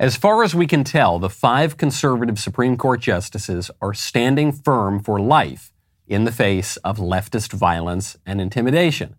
[0.00, 5.02] As far as we can tell, the five conservative Supreme Court justices are standing firm
[5.02, 5.72] for life
[6.06, 9.16] in the face of leftist violence and intimidation.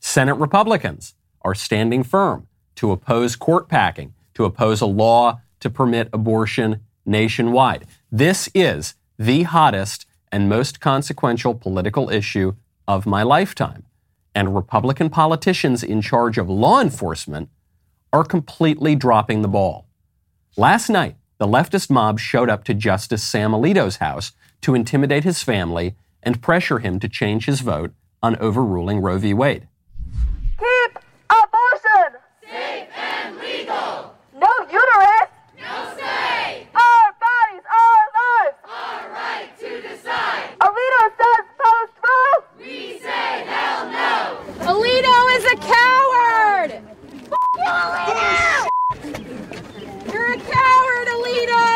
[0.00, 6.10] Senate Republicans are standing firm to oppose court packing, to oppose a law to permit
[6.12, 7.86] abortion nationwide.
[8.12, 12.54] This is the hottest and most consequential political issue
[12.86, 13.84] of my lifetime.
[14.34, 17.48] And Republican politicians in charge of law enforcement
[18.12, 19.87] are completely dropping the ball.
[20.58, 25.40] Last night, the leftist mob showed up to Justice Sam Alito's house to intimidate his
[25.40, 27.92] family and pressure him to change his vote
[28.24, 29.32] on overruling Roe v.
[29.32, 29.68] Wade.
[30.58, 30.98] Keep
[31.30, 34.16] abortion safe and legal.
[34.34, 35.30] No uterus.
[35.60, 36.66] No say.
[36.74, 38.58] Our bodies, our lives.
[38.64, 40.58] Our right to decide.
[40.58, 42.42] Alito says post Roe.
[42.58, 44.40] We say hell no.
[44.66, 46.82] Alito is a coward.
[47.54, 48.68] you, Alito.
[50.12, 51.68] You're a coward, Alito.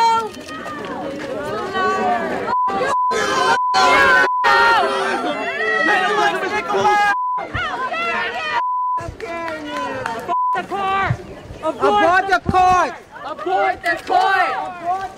[10.63, 11.15] The court!
[11.63, 12.95] Abort the court!
[13.25, 15.13] Abort the court.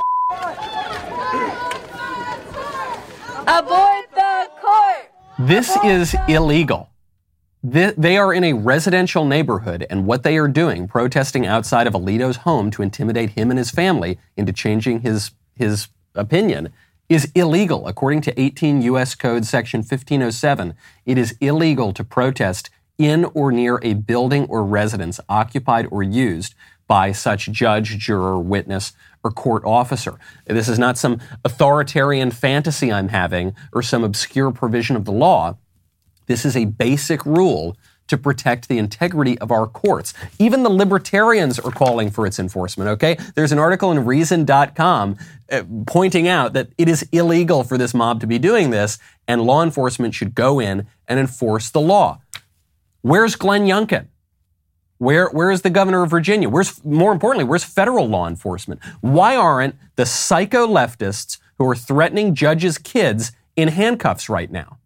[3.47, 5.11] Abort the court.
[5.39, 6.89] This is illegal.
[7.62, 12.36] They are in a residential neighborhood, and what they are doing, protesting outside of Alito's
[12.39, 16.69] home to intimidate him and his family into changing his, his opinion,
[17.08, 17.86] is illegal.
[17.86, 19.14] According to 18 U.S.
[19.14, 20.75] Code Section 1507,
[21.06, 26.55] it is illegal to protest in or near a building or residence occupied or used
[26.87, 28.92] by such judge, juror, witness,
[29.23, 30.19] or court officer.
[30.47, 35.56] This is not some authoritarian fantasy I'm having or some obscure provision of the law.
[36.27, 40.12] This is a basic rule to protect the integrity of our courts.
[40.39, 43.17] Even the libertarians are calling for its enforcement, okay?
[43.34, 45.17] There's an article in Reason.com
[45.51, 49.42] uh, pointing out that it is illegal for this mob to be doing this, and
[49.42, 52.20] law enforcement should go in and enforce the law.
[53.05, 54.07] Where's Glenn Youngkin?
[54.97, 56.48] Where, where is the governor of Virginia?
[56.48, 58.83] Where's, more importantly, where's federal law enforcement?
[59.03, 64.79] Why aren't the psycho leftists who are threatening judges' kids in handcuffs right now?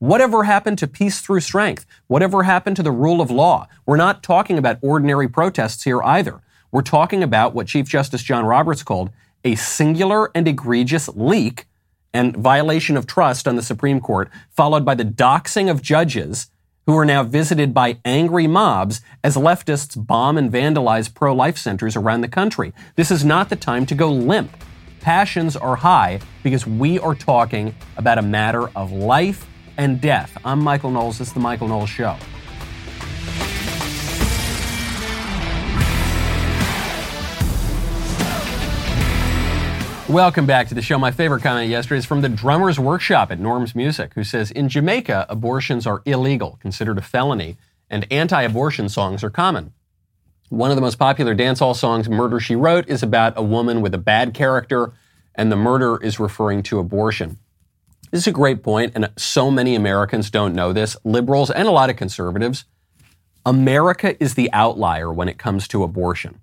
[0.00, 1.86] Whatever happened to peace through strength?
[2.08, 3.66] Whatever happened to the rule of law?
[3.86, 6.42] We're not talking about ordinary protests here either.
[6.72, 9.08] We're talking about what Chief Justice John Roberts called
[9.46, 11.68] a singular and egregious leak
[12.12, 16.48] and violation of trust on the Supreme Court, followed by the doxing of judges
[16.86, 21.96] who are now visited by angry mobs as leftists bomb and vandalize pro life centers
[21.96, 22.72] around the country.
[22.96, 24.56] This is not the time to go limp.
[25.00, 30.36] Passions are high because we are talking about a matter of life and death.
[30.44, 31.18] I'm Michael Knowles.
[31.18, 32.16] This is The Michael Knowles Show.
[40.12, 40.98] Welcome back to the show.
[40.98, 44.68] My favorite comment yesterday is from the drummer's workshop at Norm's Music, who says In
[44.68, 47.56] Jamaica, abortions are illegal, considered a felony,
[47.88, 49.72] and anti abortion songs are common.
[50.50, 53.94] One of the most popular dancehall songs, Murder She Wrote, is about a woman with
[53.94, 54.92] a bad character,
[55.34, 57.38] and the murder is referring to abortion.
[58.10, 61.72] This is a great point, and so many Americans don't know this, liberals and a
[61.72, 62.66] lot of conservatives.
[63.46, 66.41] America is the outlier when it comes to abortion.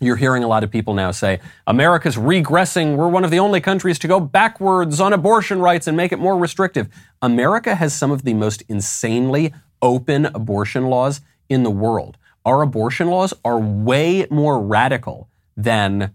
[0.00, 2.96] You're hearing a lot of people now say, America's regressing.
[2.96, 6.18] We're one of the only countries to go backwards on abortion rights and make it
[6.18, 6.88] more restrictive.
[7.20, 12.16] America has some of the most insanely open abortion laws in the world.
[12.44, 16.12] Our abortion laws are way more radical than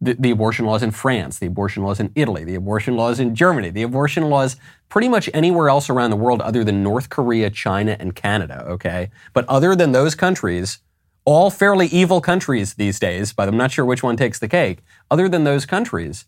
[0.00, 3.34] the, the, abortion laws in France, the abortion laws in Italy, the abortion laws in
[3.34, 4.56] Germany, the abortion laws
[4.88, 9.10] pretty much anywhere else around the world other than North Korea, China, and Canada, okay?
[9.32, 10.78] But other than those countries,
[11.24, 14.78] all fairly evil countries these days, but I'm not sure which one takes the cake.
[15.10, 16.26] Other than those countries,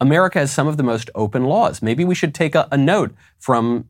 [0.00, 1.80] America has some of the most open laws.
[1.80, 3.88] Maybe we should take a, a note from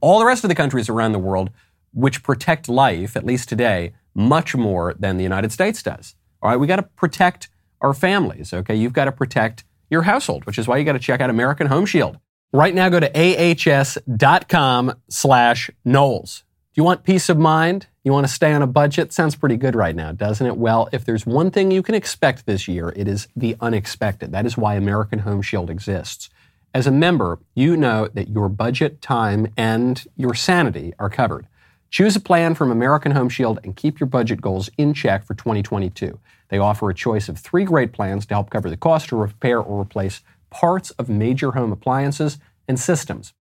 [0.00, 1.50] all the rest of the countries around the world
[1.92, 6.14] which protect life, at least today, much more than the United States does.
[6.40, 7.48] All right, we got to protect
[7.80, 8.74] our families, okay?
[8.74, 11.66] You've got to protect your household, which is why you got to check out American
[11.66, 12.18] Home Shield.
[12.52, 16.44] Right now, go to ahs.com slash Knowles.
[16.74, 17.86] Do you want peace of mind?
[18.02, 19.12] You want to stay on a budget?
[19.12, 20.56] Sounds pretty good right now, doesn't it?
[20.56, 24.32] Well, if there's one thing you can expect this year, it is the unexpected.
[24.32, 26.30] That is why American Home Shield exists.
[26.72, 31.46] As a member, you know that your budget, time, and your sanity are covered.
[31.90, 35.34] Choose a plan from American Home Shield and keep your budget goals in check for
[35.34, 36.18] 2022.
[36.48, 39.60] They offer a choice of three great plans to help cover the cost to repair
[39.60, 43.34] or replace parts of major home appliances and systems,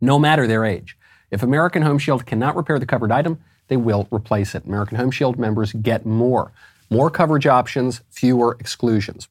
[0.00, 0.96] no matter their age.
[1.30, 3.38] If American Home Shield cannot repair the covered item,
[3.68, 4.64] they will replace it.
[4.64, 6.52] American Home Shield members get more.
[6.88, 9.28] more coverage options, fewer exclusions.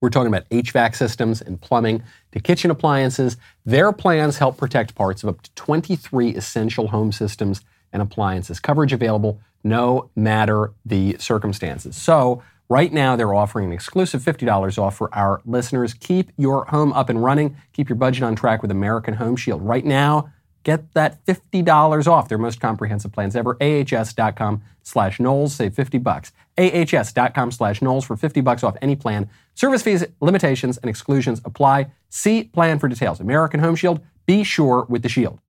[0.00, 2.02] We're talking about HVAC systems and plumbing
[2.32, 3.36] to kitchen appliances.
[3.66, 7.60] Their plans help protect parts of up to 23 essential home systems
[7.92, 8.60] and appliances.
[8.60, 11.96] Coverage available no matter the circumstances.
[11.96, 15.92] So, right now, they're offering an exclusive $50 off for our listeners.
[15.92, 17.56] Keep your home up and running.
[17.74, 19.60] Keep your budget on track with American Home Shield.
[19.60, 23.56] Right now, get that $50 off their most comprehensive plans ever.
[23.60, 25.54] AHS.com slash Knowles.
[25.54, 26.32] Save 50 bucks.
[26.58, 29.28] AHS.com slash Knowles for 50 bucks off any plan.
[29.54, 31.90] Service fees, limitations, and exclusions apply.
[32.08, 33.20] See plan for details.
[33.20, 34.00] American Home Shield.
[34.26, 35.40] Be sure with the shield.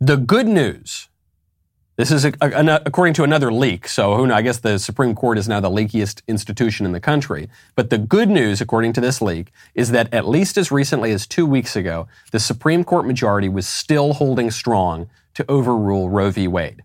[0.00, 1.09] The good news.
[2.00, 3.86] This is a, a, according to another leak.
[3.86, 4.36] So who knows?
[4.38, 7.50] I guess the Supreme Court is now the leakiest institution in the country.
[7.74, 11.26] But the good news, according to this leak, is that at least as recently as
[11.26, 16.48] two weeks ago, the Supreme Court majority was still holding strong to overrule Roe v.
[16.48, 16.84] Wade.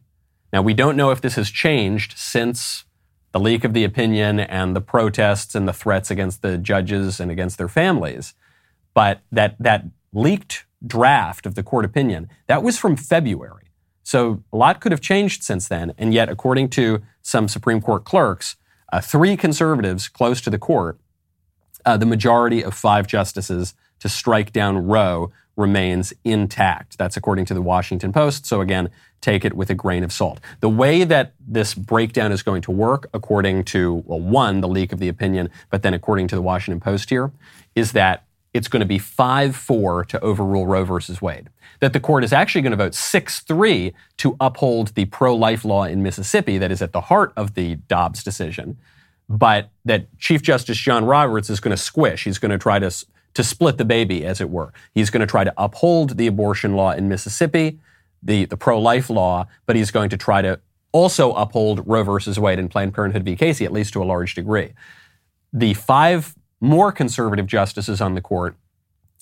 [0.52, 2.84] Now we don't know if this has changed since
[3.32, 7.32] the leak of the opinion and the protests and the threats against the judges and
[7.32, 8.34] against their families.
[8.94, 13.65] But that that leaked draft of the court opinion that was from February.
[14.06, 15.94] So a lot could have changed since then.
[15.98, 18.56] And yet, according to some Supreme Court clerks,
[18.94, 21.00] uh, three conservatives close to the court,
[21.86, 26.98] uh, the majority of five justices to strike down Roe remains intact.
[27.00, 28.46] That's according to the Washington Post.
[28.46, 28.92] So again,
[29.22, 30.40] take it with a grain of salt.
[30.60, 34.94] The way that this breakdown is going to work, according to, well, one, the leak
[34.94, 37.32] of the opinion, but then according to the Washington Post here,
[37.74, 38.26] is that
[38.56, 41.50] it's going to be 5 4 to overrule Roe versus Wade.
[41.82, 45.66] That the court is actually going to vote 6 3 to uphold the pro life
[45.66, 48.78] law in Mississippi that is at the heart of the Dobbs decision.
[49.28, 52.24] But that Chief Justice John Roberts is going to squish.
[52.24, 52.90] He's going to try to,
[53.34, 54.72] to split the baby, as it were.
[54.94, 57.80] He's going to try to uphold the abortion law in Mississippi,
[58.24, 60.62] the, the pro life law, but he's going to try to
[60.94, 63.36] also uphold Roe versus Wade and Planned Parenthood v.
[63.36, 64.72] Casey, at least to a large degree.
[65.52, 68.56] The five more conservative justices on the court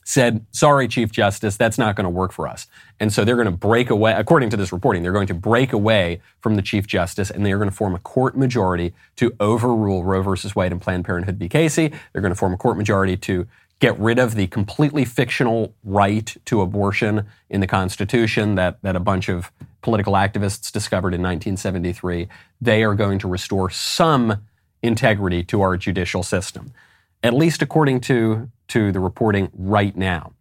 [0.05, 2.67] said, sorry, Chief Justice, that's not going to work for us.
[2.99, 5.73] And so they're going to break away, according to this reporting, they're going to break
[5.73, 10.03] away from the Chief Justice and they're going to form a court majority to overrule
[10.03, 11.47] Roe versus Wade and Planned Parenthood v.
[11.47, 11.91] Casey.
[12.11, 13.47] They're going to form a court majority to
[13.79, 18.99] get rid of the completely fictional right to abortion in the Constitution that, that a
[18.99, 19.51] bunch of
[19.81, 22.27] political activists discovered in 1973.
[22.61, 24.45] They are going to restore some
[24.81, 26.73] integrity to our judicial system
[27.23, 30.33] at least according to, to the reporting right now.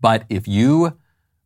[0.00, 0.96] But if you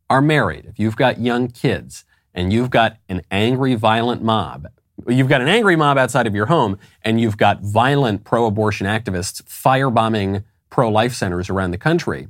[0.09, 2.05] are married, if you've got young kids,
[2.35, 4.67] and you've got an angry, violent mob,
[5.07, 8.87] you've got an angry mob outside of your home, and you've got violent pro abortion
[8.87, 12.27] activists firebombing pro life centers around the country,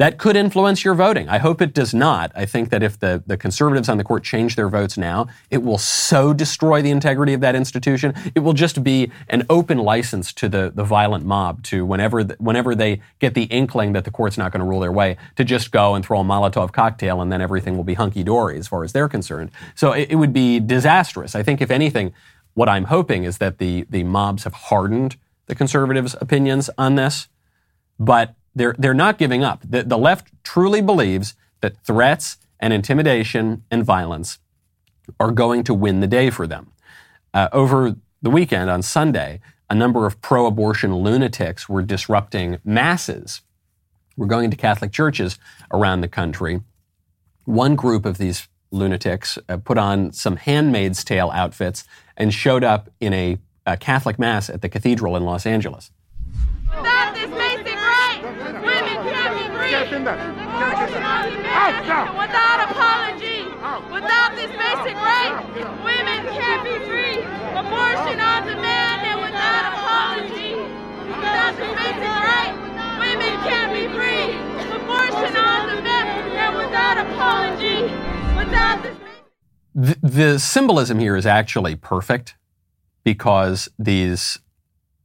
[0.00, 1.28] that could influence your voting.
[1.28, 2.32] I hope it does not.
[2.34, 5.62] I think that if the, the conservatives on the court change their votes now, it
[5.62, 8.14] will so destroy the integrity of that institution.
[8.34, 12.34] It will just be an open license to the, the violent mob to whenever, the,
[12.38, 15.44] whenever they get the inkling that the court's not going to rule their way, to
[15.44, 18.66] just go and throw a Molotov cocktail and then everything will be hunky dory as
[18.66, 19.50] far as they're concerned.
[19.74, 21.34] So it, it would be disastrous.
[21.34, 22.14] I think, if anything,
[22.54, 27.28] what I'm hoping is that the, the mobs have hardened the conservatives' opinions on this.
[27.98, 29.62] But they're, they're not giving up.
[29.68, 34.38] The, the left truly believes that threats and intimidation and violence
[35.18, 36.72] are going to win the day for them.
[37.32, 43.40] Uh, over the weekend, on Sunday, a number of pro abortion lunatics were disrupting masses.
[44.16, 45.38] We're going to Catholic churches
[45.72, 46.60] around the country.
[47.44, 51.84] One group of these lunatics uh, put on some handmaid's tale outfits
[52.16, 55.90] and showed up in a, a Catholic mass at the cathedral in Los Angeles.
[56.68, 58.20] Stop this basic right!
[58.22, 58.62] Women
[59.12, 60.30] can't be free!
[60.46, 63.42] Abortion on demand without apology!
[63.90, 65.34] Without this basic right,
[65.82, 67.18] women can't be free!
[67.58, 70.54] Abortion on demand and without apology!
[71.10, 72.54] Without this basic right,
[73.00, 74.38] women can't be free!
[74.70, 77.82] Abortion on demand and without apology!
[78.36, 78.96] Without this
[79.74, 82.36] The, the symbolism here is actually perfect
[83.02, 84.38] because these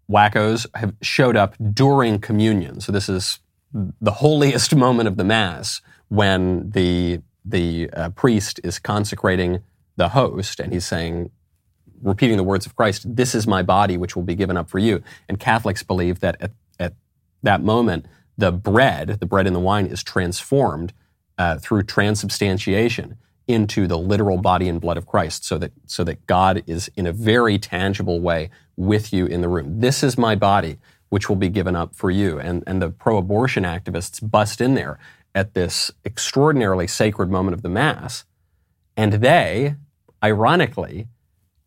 [0.09, 2.79] wackos have showed up during communion.
[2.79, 3.39] So this is
[4.01, 9.61] the holiest moment of the mass when the the uh, priest is consecrating
[9.97, 11.29] the host and he's saying
[12.01, 14.79] repeating the words of Christ, this is my body which will be given up for
[14.79, 15.03] you.
[15.29, 16.93] And Catholics believe that at, at
[17.43, 20.93] that moment the bread, the bread and the wine is transformed
[21.37, 23.17] uh, through transubstantiation
[23.47, 27.05] into the literal body and blood of Christ so that so that God is in
[27.05, 29.79] a very tangible way with you in the room.
[29.79, 30.77] This is my body
[31.09, 32.39] which will be given up for you.
[32.39, 34.99] And and the pro-abortion activists bust in there
[35.33, 38.25] at this extraordinarily sacred moment of the mass
[38.97, 39.75] and they
[40.23, 41.07] ironically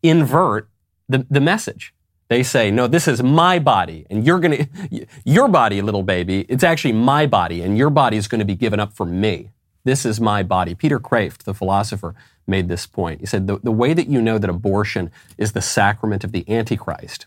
[0.01, 0.69] invert
[1.07, 1.93] the, the message.
[2.27, 6.45] They say, no, this is my body, and you're going to, your body, little baby,
[6.49, 9.49] it's actually my body, and your body is going to be given up for me.
[9.83, 10.75] This is my body.
[10.75, 12.13] Peter Kreeft, the philosopher,
[12.45, 13.21] made this point.
[13.21, 16.47] He said, the, the way that you know that abortion is the sacrament of the
[16.49, 17.25] Antichrist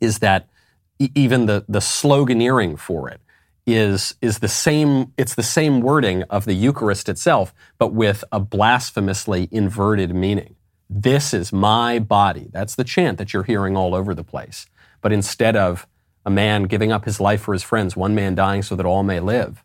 [0.00, 0.48] is that
[0.98, 3.20] even the, the sloganeering for it
[3.66, 8.40] is, is the same, it's the same wording of the Eucharist itself, but with a
[8.40, 10.56] blasphemously inverted meaning.
[10.90, 12.50] This is my body.
[12.52, 14.66] That's the chant that you're hearing all over the place.
[15.00, 15.86] But instead of
[16.26, 19.02] a man giving up his life for his friends, one man dying so that all
[19.02, 19.64] may live,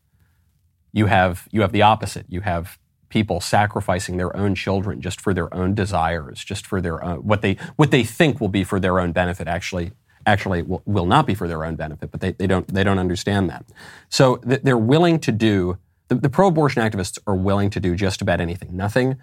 [0.92, 2.26] you have, you have the opposite.
[2.30, 7.04] You have people sacrificing their own children just for their own desires, just for their
[7.04, 9.92] own, what they, what they think will be for their own benefit actually,
[10.32, 13.00] actually will, will not be for their own benefit, but they, they, don't, they don't
[13.00, 13.66] understand that.
[14.10, 18.22] So th- they're willing to do, the, the pro-abortion activists are willing to do just
[18.22, 18.76] about anything.
[18.76, 19.18] Nothing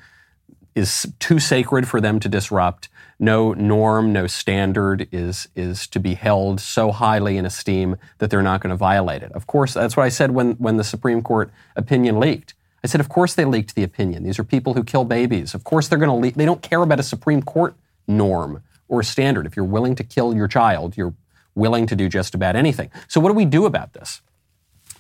[0.75, 2.89] is too sacred for them to disrupt.
[3.19, 8.43] No norm, no standard is, is to be held so highly in esteem that they're
[8.43, 9.33] not going to violate it.
[9.33, 12.53] Of course, that's what I said when, when the Supreme Court opinion leaked.
[12.85, 14.23] I said, of course they leaked the opinion.
[14.23, 15.55] These are people who kill babies.
[15.55, 16.35] Of course they're going to leak.
[16.35, 17.75] They don't care about a Supreme Court
[18.07, 19.47] norm or standard.
[19.47, 21.15] If you're willing to kill your child, you're
[21.55, 22.91] willing to do just about anything.
[23.09, 24.21] So what do we do about this?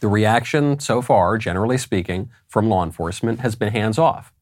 [0.00, 4.32] The reaction so far, generally speaking, from law enforcement has been hands off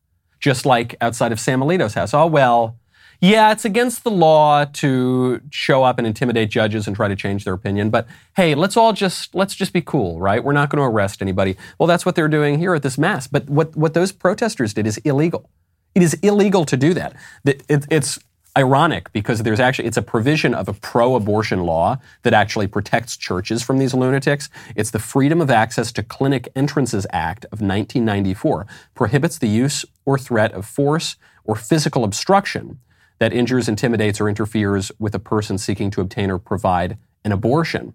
[0.44, 2.12] just like outside of Sam Alito's house.
[2.12, 2.78] Oh, well,
[3.18, 7.44] yeah, it's against the law to show up and intimidate judges and try to change
[7.44, 10.44] their opinion, but hey, let's all just let's just be cool, right?
[10.44, 11.56] We're not going to arrest anybody.
[11.78, 13.26] Well, that's what they're doing here at this mass.
[13.26, 15.48] But what what those protesters did is illegal.
[15.94, 17.16] It is illegal to do that.
[17.46, 18.18] It, it, it's
[18.56, 23.62] ironic because there's actually it's a provision of a pro-abortion law that actually protects churches
[23.62, 24.48] from these lunatics.
[24.76, 30.18] It's the Freedom of Access to Clinic Entrances Act of 1994 prohibits the use or
[30.18, 32.78] threat of force or physical obstruction
[33.18, 37.94] that injures, intimidates, or interferes with a person seeking to obtain or provide an abortion.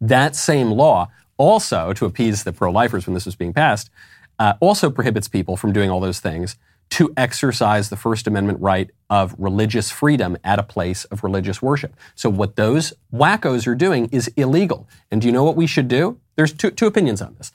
[0.00, 3.90] That same law also, to appease the pro-lifers when this was being passed,
[4.38, 6.56] uh, also prohibits people from doing all those things
[6.92, 11.96] to exercise the First Amendment right of religious freedom at a place of religious worship.
[12.14, 14.86] So what those wackos are doing is illegal.
[15.10, 16.20] And do you know what we should do?
[16.36, 17.50] There's two, two opinions on this.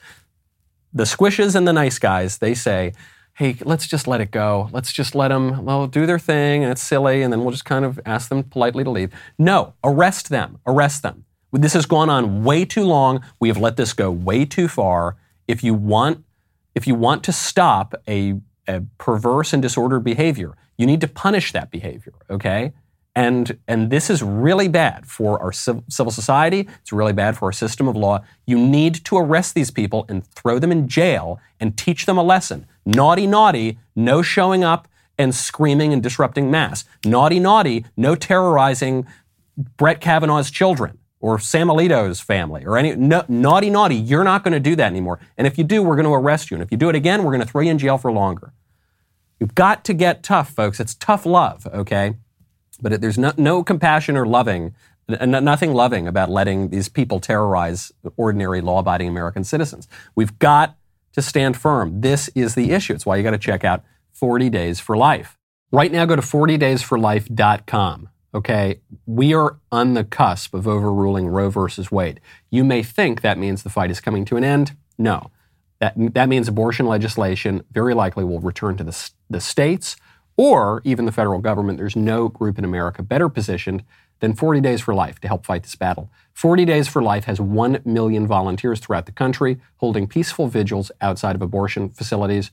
[0.92, 2.94] The squishes and the nice guys, they say,
[3.34, 4.70] hey, let's just let it go.
[4.72, 7.64] Let's just let them, well, do their thing and it's silly and then we'll just
[7.64, 9.12] kind of ask them politely to leave.
[9.38, 10.58] No, arrest them.
[10.66, 11.26] Arrest them.
[11.52, 13.22] This has gone on way too long.
[13.38, 15.16] We have let this go way too far.
[15.46, 16.24] If you want,
[16.74, 21.52] if you want to stop a a perverse and disordered behavior, you need to punish
[21.52, 22.72] that behavior, okay?
[23.16, 26.68] And, and this is really bad for our civil society.
[26.82, 28.20] It's really bad for our system of law.
[28.46, 32.22] You need to arrest these people and throw them in jail and teach them a
[32.22, 32.66] lesson.
[32.86, 34.86] Naughty, naughty, no showing up
[35.18, 36.84] and screaming and disrupting mass.
[37.04, 39.04] Naughty, naughty, no terrorizing
[39.76, 43.96] Brett Kavanaugh's children or Sam Alito's family or any no, naughty, naughty.
[43.96, 45.18] You're not going to do that anymore.
[45.36, 46.54] And if you do, we're going to arrest you.
[46.56, 48.52] And if you do it again, we're going to throw you in jail for longer.
[49.40, 50.80] You've got to get tough, folks.
[50.80, 52.16] It's tough love, okay?
[52.80, 54.74] But it, there's no, no compassion or loving,
[55.08, 59.88] n- nothing loving about letting these people terrorize ordinary law abiding American citizens.
[60.14, 60.76] We've got
[61.12, 62.00] to stand firm.
[62.00, 62.94] This is the issue.
[62.94, 65.36] It's why you got to check out 40 Days for Life.
[65.70, 68.08] Right now, go to 40daysforlife.com.
[68.34, 72.20] Okay, we are on the cusp of overruling Roe versus Wade.
[72.50, 74.76] You may think that means the fight is coming to an end.
[74.98, 75.30] No.
[75.80, 79.96] That, that means abortion legislation very likely will return to the, the states
[80.36, 81.78] or even the federal government.
[81.78, 83.82] There's no group in America better positioned
[84.20, 86.10] than 40 Days for Life to help fight this battle.
[86.34, 91.36] 40 Days for Life has 1 million volunteers throughout the country holding peaceful vigils outside
[91.36, 92.50] of abortion facilities.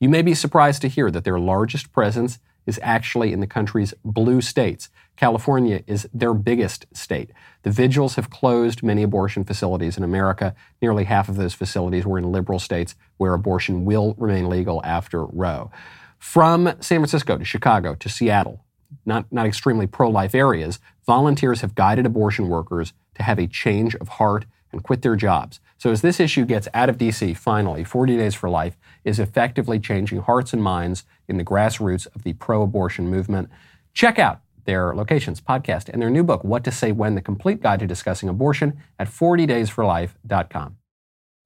[0.00, 3.94] You may be surprised to hear that their largest presence is actually in the country's
[4.04, 4.90] blue states.
[5.18, 7.32] California is their biggest state.
[7.64, 10.54] The vigils have closed many abortion facilities in America.
[10.80, 15.24] Nearly half of those facilities were in liberal states where abortion will remain legal after
[15.24, 15.72] Roe.
[16.20, 18.64] From San Francisco to Chicago to Seattle,
[19.04, 23.96] not, not extremely pro life areas, volunteers have guided abortion workers to have a change
[23.96, 25.58] of heart and quit their jobs.
[25.78, 29.80] So, as this issue gets out of DC, finally, 40 Days for Life is effectively
[29.80, 33.48] changing hearts and minds in the grassroots of the pro abortion movement.
[33.94, 37.62] Check out their locations, podcast, and their new book, What to Say When The Complete
[37.62, 40.76] Guide to Discussing Abortion, at 40daysforlife.com.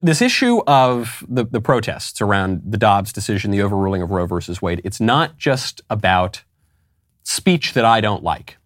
[0.01, 4.61] This issue of the, the protests around the Dobbs decision, the overruling of Roe versus
[4.61, 6.43] Wade, it's not just about
[7.23, 8.57] speech that I don't like.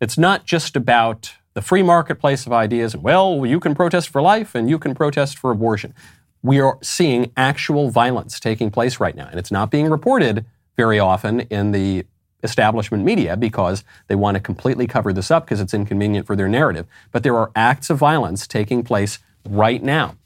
[0.00, 4.22] It's not just about the free marketplace of ideas and, well, you can protest for
[4.22, 5.92] life and you can protest for abortion.
[6.40, 10.44] We are seeing actual violence taking place right now, and it's not being reported
[10.76, 12.06] very often in the
[12.44, 16.48] establishment media because they want to completely cover this up because it's inconvenient for their
[16.48, 16.86] narrative.
[17.10, 20.16] But there are acts of violence taking place right now.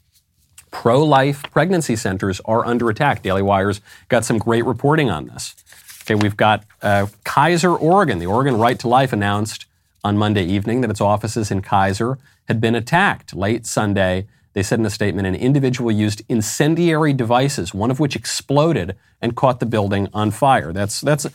[0.71, 3.23] Pro life pregnancy centers are under attack.
[3.23, 5.55] Daily Wire's got some great reporting on this.
[6.03, 8.19] Okay, we've got uh, Keizer, Oregon.
[8.19, 9.65] The Oregon Right to Life announced
[10.03, 14.27] on Monday evening that its offices in Keizer had been attacked late Sunday.
[14.53, 19.35] They said in a statement an individual used incendiary devices, one of which exploded and
[19.35, 20.73] caught the building on fire.
[20.73, 21.27] That's, that's,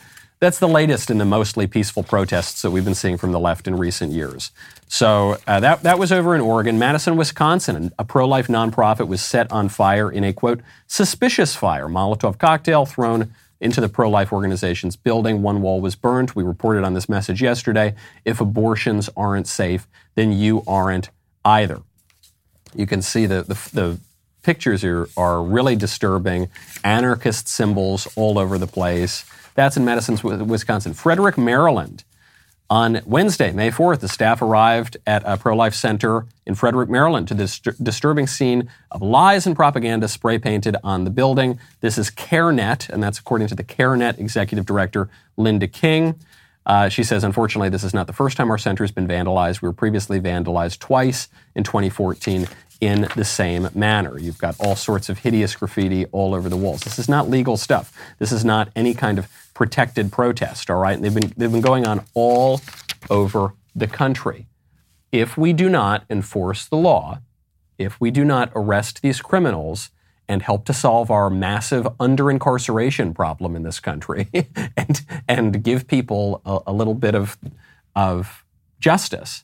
[0.45, 3.67] that's the latest in the mostly peaceful protests that we've been seeing from the left
[3.67, 4.51] in recent years.
[4.87, 6.77] So uh, that, that was over in Oregon.
[6.77, 11.87] Madison, Wisconsin, a pro life nonprofit was set on fire in a quote, suspicious fire.
[11.87, 15.41] Molotov cocktail thrown into the pro life organization's building.
[15.41, 16.33] One wall was burned.
[16.35, 17.95] We reported on this message yesterday.
[18.23, 21.09] If abortions aren't safe, then you aren't
[21.43, 21.81] either.
[22.75, 23.99] You can see the, the, the
[24.45, 26.49] pictures are, are really disturbing.
[26.83, 29.25] Anarchist symbols all over the place.
[29.55, 30.93] That's in Madison, Wisconsin.
[30.93, 32.03] Frederick, Maryland.
[32.69, 37.27] On Wednesday, May 4th, the staff arrived at a pro life center in Frederick, Maryland
[37.27, 41.59] to this dist- disturbing scene of lies and propaganda spray painted on the building.
[41.81, 46.15] This is CareNet, and that's according to the CareNet executive director, Linda King.
[46.65, 49.61] Uh, she says, unfortunately, this is not the first time our center has been vandalized.
[49.61, 52.47] We were previously vandalized twice in 2014
[52.81, 54.17] in the same manner.
[54.19, 56.81] You've got all sorts of hideous graffiti all over the walls.
[56.81, 57.93] This is not legal stuff.
[58.19, 61.01] This is not any kind of protected protest, all right?
[61.01, 62.61] They've been, they've been going on all
[63.09, 64.47] over the country.
[65.11, 67.19] If we do not enforce the law,
[67.77, 69.89] if we do not arrest these criminals
[70.27, 74.27] and help to solve our massive under incarceration problem in this country
[74.77, 77.37] and, and give people a, a little bit of,
[77.95, 78.43] of
[78.79, 79.43] justice,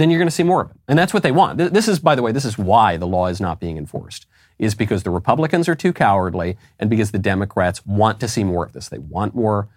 [0.00, 0.76] then you're going to see more of it.
[0.88, 1.58] And that's what they want.
[1.58, 4.26] This is, by the way, this is why the law is not being enforced
[4.58, 8.64] is because the Republicans are too cowardly and because the Democrats want to see more
[8.64, 8.88] of this.
[8.88, 9.68] They want more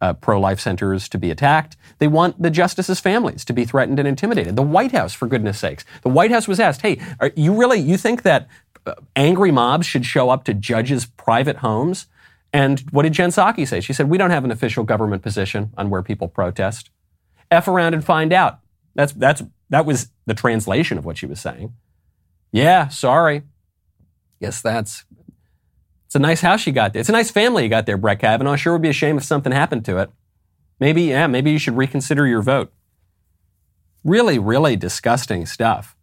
[0.00, 1.76] uh, pro life centers to be attacked.
[1.98, 4.54] They want the justices' families to be threatened and intimidated.
[4.54, 5.84] The White House, for goodness sakes.
[6.02, 8.48] The White House was asked, hey, are you really, you think that
[8.86, 12.06] uh, angry mobs should show up to judges' private homes?
[12.52, 13.80] And what did Jen Psaki say?
[13.80, 16.90] She said, we don't have an official government position on where people protest.
[17.50, 18.58] F around and find out.
[18.94, 19.42] That's, that's,
[19.74, 21.74] that was the translation of what she was saying.
[22.52, 23.42] Yeah, sorry.
[24.40, 25.04] Guess that's
[26.06, 27.00] it's a nice house you got there.
[27.00, 28.54] It's a nice family you got there, Brett Kavanaugh.
[28.54, 30.10] Sure would be a shame if something happened to it.
[30.78, 32.72] Maybe, yeah, maybe you should reconsider your vote.
[34.04, 35.96] Really, really disgusting stuff.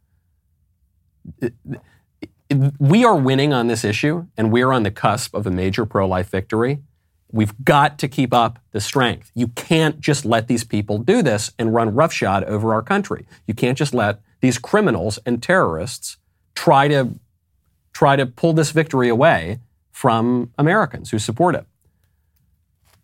[2.77, 6.05] We are winning on this issue, and we're on the cusp of a major pro
[6.05, 6.81] life victory.
[7.31, 9.31] We've got to keep up the strength.
[9.35, 13.25] You can't just let these people do this and run roughshod over our country.
[13.47, 16.17] You can't just let these criminals and terrorists
[16.55, 17.19] try to
[17.93, 19.59] try to pull this victory away
[19.91, 21.65] from Americans who support it.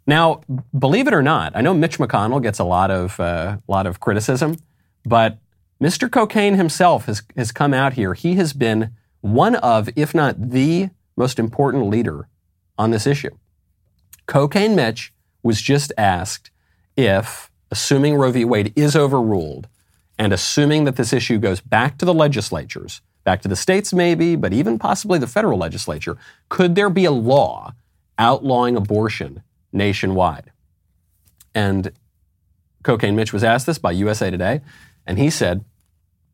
[0.05, 0.41] Now,
[0.77, 3.99] believe it or not, I know Mitch McConnell gets a lot of uh, lot of
[3.99, 4.57] criticism,
[5.05, 5.37] but
[5.81, 6.09] Mr.
[6.09, 8.13] Cocaine himself has, has come out here.
[8.13, 12.27] He has been one of, if not the most important leader
[12.77, 13.37] on this issue.
[14.27, 16.51] Cocaine Mitch was just asked
[16.95, 18.45] if, assuming Roe v.
[18.45, 19.67] Wade is overruled,
[20.19, 24.35] and assuming that this issue goes back to the legislatures, back to the states maybe,
[24.35, 26.17] but even possibly the federal legislature,
[26.49, 27.73] could there be a law
[28.17, 30.51] outlawing abortion nationwide?
[31.55, 31.91] And
[32.83, 34.61] Cocaine Mitch was asked this by USA Today,
[35.05, 35.63] and he said,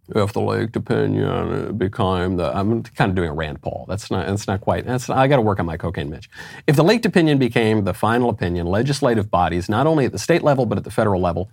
[0.09, 3.85] if the leaked opinion became the I'm kind of doing a Rand Paul.
[3.87, 4.85] That's not that's not quite.
[4.85, 6.29] That's I got to work on my cocaine Mitch.
[6.67, 10.43] If the leaked opinion became the final opinion, legislative bodies, not only at the state
[10.43, 11.49] level but at the federal level,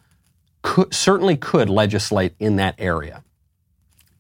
[0.63, 3.23] could, certainly could legislate in that area.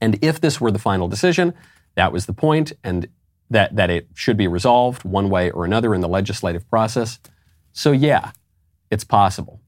[0.00, 1.52] And if this were the final decision,
[1.96, 3.08] that was the point, and
[3.50, 7.18] that that it should be resolved one way or another in the legislative process.
[7.72, 8.30] So yeah,
[8.90, 9.60] it's possible.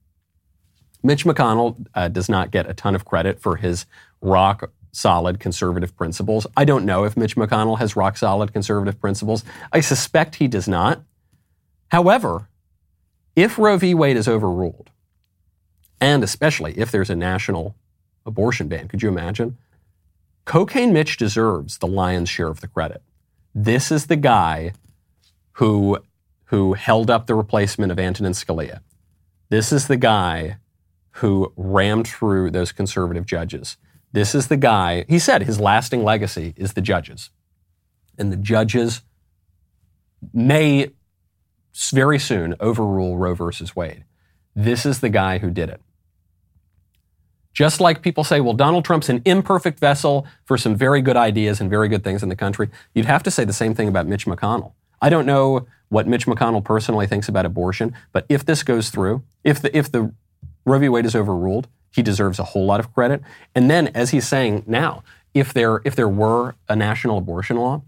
[1.03, 3.87] Mitch McConnell uh, does not get a ton of credit for his
[4.23, 6.47] rock solid conservative principles.
[6.57, 9.45] I don't know if Mitch McConnell has rock solid conservative principles.
[9.73, 11.03] I suspect he does not.
[11.89, 12.49] However,
[13.35, 13.95] if Roe v.
[13.95, 14.91] Wade is overruled,
[16.01, 17.75] and especially if there's a national
[18.27, 19.57] abortion ban, could you imagine?
[20.45, 23.03] Cocaine Mitch deserves the lion's share of the credit.
[23.55, 24.73] This is the guy
[25.53, 25.99] who,
[26.47, 28.81] who held up the replacement of Antonin Scalia.
[29.49, 30.57] This is the guy
[31.17, 33.77] who rammed through those conservative judges.
[34.13, 37.31] This is the guy, he said his lasting legacy is the judges.
[38.19, 39.03] And the judges
[40.33, 40.91] may
[41.91, 44.05] very soon overrule Roe versus Wade.
[44.55, 45.81] This is the guy who did it.
[47.55, 51.61] Just like people say, well, Donald Trump's an imperfect vessel for some very good ideas
[51.61, 54.07] and very good things in the country, you'd have to say the same thing about
[54.07, 54.73] Mitch McConnell.
[55.01, 59.23] I don't know what Mitch McConnell personally thinks about abortion, but if this goes through,
[59.45, 60.15] if the, if the
[60.65, 60.89] Roe v.
[60.89, 63.23] Wade is overruled, he deserves a whole lot of credit.
[63.55, 67.83] And then, as he's saying now, if there, if there were a national abortion law,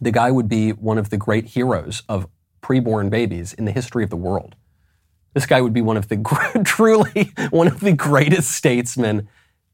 [0.00, 2.28] the guy would be one of the great heroes of
[2.62, 4.54] preborn babies in the history of the world.
[5.34, 9.28] This guy would be one of the truly one of the greatest statesmen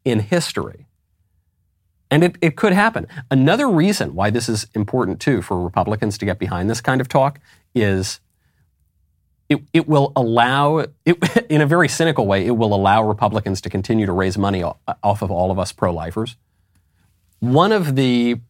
[0.05, 0.87] in history.
[2.11, 3.07] And it, it could happen.
[3.31, 7.09] Another reason why this is important too for Republicans to get behind this kind of
[7.09, 7.40] talk
[7.74, 8.20] is
[9.54, 10.94] it, it will allow, it,
[11.48, 15.22] in a very cynical way, it will allow Republicans to continue to raise money off
[15.22, 16.36] of all of us pro lifers.
[17.40, 18.40] One of the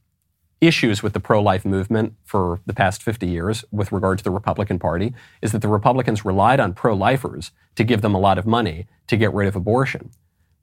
[0.61, 4.31] issues with the pro life movement for the past 50 years with regard to the
[4.31, 5.13] Republican Party
[5.43, 8.87] is that the Republicans relied on pro lifers to give them a lot of money
[9.07, 10.11] to get rid of abortion.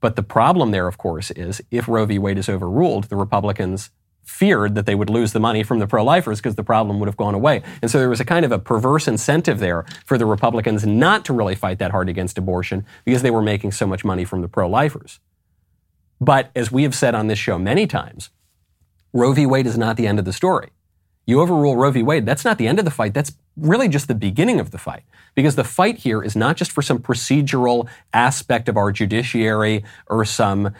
[0.00, 2.18] But the problem there, of course, is if Roe v.
[2.18, 3.90] Wade is overruled, the Republicans
[4.24, 7.06] feared that they would lose the money from the pro lifers because the problem would
[7.06, 7.62] have gone away.
[7.80, 11.24] And so there was a kind of a perverse incentive there for the Republicans not
[11.26, 14.40] to really fight that hard against abortion because they were making so much money from
[14.40, 15.20] the pro lifers.
[16.20, 18.30] But as we have said on this show many times,
[19.12, 19.44] Roe v.
[19.44, 20.70] Wade is not the end of the story.
[21.26, 22.02] You overrule Roe v.
[22.02, 23.14] Wade, that's not the end of the fight.
[23.14, 25.02] That's really just the beginning of the fight.
[25.34, 30.24] Because the fight here is not just for some procedural aspect of our judiciary or
[30.24, 30.74] some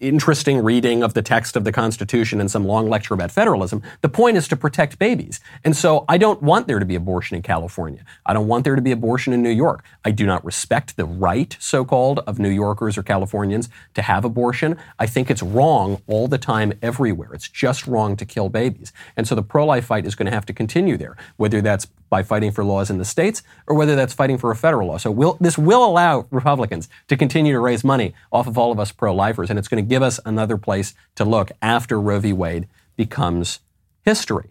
[0.00, 3.82] interesting reading of the text of the Constitution and some long lecture about federalism.
[4.02, 5.40] The point is to protect babies.
[5.64, 8.04] And so I don't want there to be abortion in California.
[8.24, 9.84] I don't want there to be abortion in New York.
[10.04, 14.24] I do not respect the right, so called, of New Yorkers or Californians to have
[14.24, 14.76] abortion.
[14.98, 17.32] I think it's wrong all the time, everywhere.
[17.32, 18.92] It's just wrong to kill babies.
[19.16, 21.86] And so the pro life fight is going to have to continue there, whether that's
[22.08, 24.96] by fighting for laws in the states or whether that's fighting for a federal law.
[24.98, 28.78] So we'll, this will allow Republicans to continue to raise money off of all of
[28.78, 32.20] us pro lifers, and it's going to give us another place to look after Roe
[32.20, 32.32] v.
[32.32, 33.60] Wade becomes
[34.02, 34.50] history.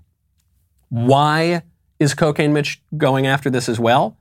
[0.89, 1.63] Why
[1.99, 4.17] is Cocaine Mitch going after this as well?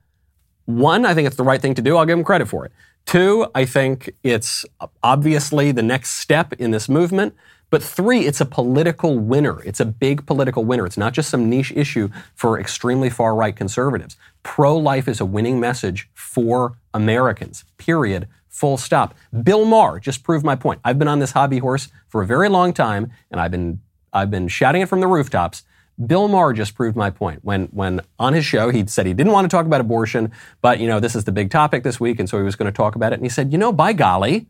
[0.65, 1.97] One, I think it's the right thing to do.
[1.97, 2.71] I'll give him credit for it.
[3.05, 4.65] Two, I think it's
[5.03, 7.35] obviously the next step in this movement.
[7.69, 9.61] But three, it's a political winner.
[9.63, 10.85] It's a big political winner.
[10.85, 14.17] It's not just some niche issue for extremely far right conservatives.
[14.43, 18.27] Pro life is a winning message for Americans, period.
[18.47, 19.13] Full stop.
[19.43, 20.79] Bill Maher just proved my point.
[20.83, 23.81] I've been on this hobby horse for a very long time, and I've been,
[24.13, 25.63] I've been shouting it from the rooftops.
[26.05, 27.43] Bill Maher just proved my point.
[27.43, 30.79] When, when on his show, he said he didn't want to talk about abortion, but,
[30.79, 32.75] you know, this is the big topic this week, and so he was going to
[32.75, 33.15] talk about it.
[33.15, 34.47] And he said, you know, by golly,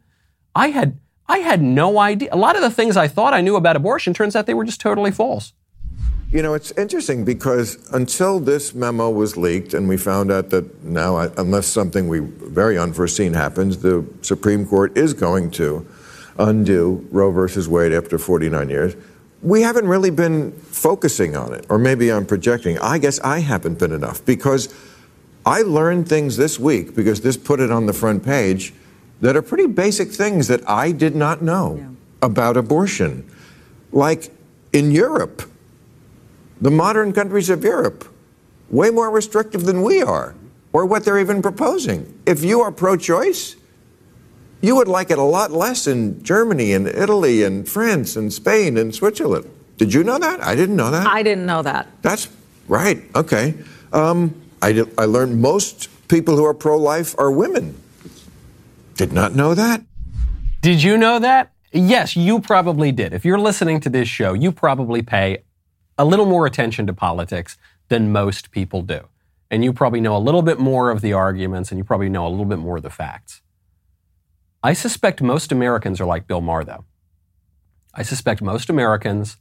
[0.54, 2.29] I had I had no idea.
[2.31, 4.65] A lot of the things I thought I knew about abortion turns out they were
[4.65, 5.53] just totally false.
[6.31, 10.83] You know, it's interesting because until this memo was leaked and we found out that
[10.83, 15.88] now, uh, unless something we very unforeseen happens, the Supreme Court is going to
[16.38, 18.95] undo Roe versus Wade after 49 years,
[19.41, 21.65] we haven't really been focusing on it.
[21.69, 22.79] Or maybe I'm projecting.
[22.79, 24.73] I guess I haven't been enough because
[25.45, 28.73] I learned things this week because this put it on the front page
[29.21, 31.89] that are pretty basic things that I did not know yeah.
[32.21, 33.30] about abortion.
[33.91, 34.32] Like
[34.73, 35.41] in Europe,
[36.62, 38.06] the modern countries of Europe,
[38.69, 40.36] way more restrictive than we are,
[40.73, 42.19] or what they're even proposing.
[42.25, 43.56] If you are pro choice,
[44.62, 48.78] you would like it a lot less in Germany and Italy and France and Spain
[48.78, 49.49] and Switzerland.
[49.78, 50.41] Did you know that?
[50.41, 51.08] I didn't know that.
[51.08, 51.88] I didn't know that.
[52.01, 52.30] That's
[52.67, 53.01] right.
[53.15, 53.54] Okay.
[53.93, 57.82] Um, I, did, I learned most people who are pro life are women.
[58.95, 59.81] Did not know that.
[60.62, 61.51] Did you know that?
[61.71, 63.13] Yes, you probably did.
[63.13, 65.43] If you're listening to this show, you probably pay
[65.97, 67.58] a little more attention to politics
[67.89, 69.01] than most people do.
[69.51, 72.25] And you probably know a little bit more of the arguments and you probably know
[72.25, 73.41] a little bit more of the facts.
[74.63, 76.86] I suspect most Americans are like Bill Maher, though.
[77.93, 79.38] I suspect most Americans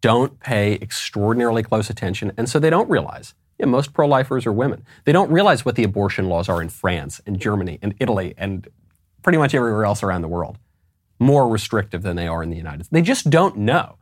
[0.00, 3.34] don't pay extraordinarily close attention, and so they don't realize.
[3.58, 4.84] Yeah, most pro lifers are women.
[5.04, 8.68] They don't realize what the abortion laws are in France and Germany and Italy and
[9.24, 10.58] pretty much everywhere else around the world,
[11.18, 12.92] more restrictive than they are in the United States.
[12.92, 13.96] They just don't know.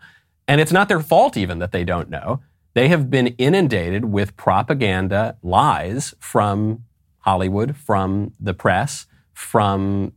[0.47, 2.43] And it's not their fault even that they don't know.
[2.75, 6.85] They have been inundated with propaganda, lies from
[7.19, 10.13] Hollywood, from the press, from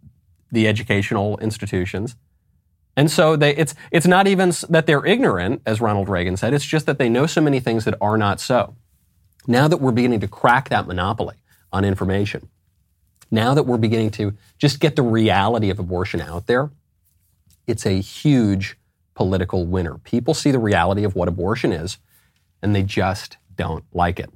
[0.51, 2.15] the educational institutions.
[2.97, 6.65] And so they, it's, it's not even that they're ignorant, as Ronald Reagan said, it's
[6.65, 8.75] just that they know so many things that are not so.
[9.47, 11.35] Now that we're beginning to crack that monopoly
[11.71, 12.49] on information,
[13.35, 16.71] now that we're beginning to just get the reality of abortion out there,
[17.67, 18.77] it's a huge
[19.13, 19.97] political winner.
[19.99, 21.97] People see the reality of what abortion is,
[22.61, 24.31] and they just don't like it.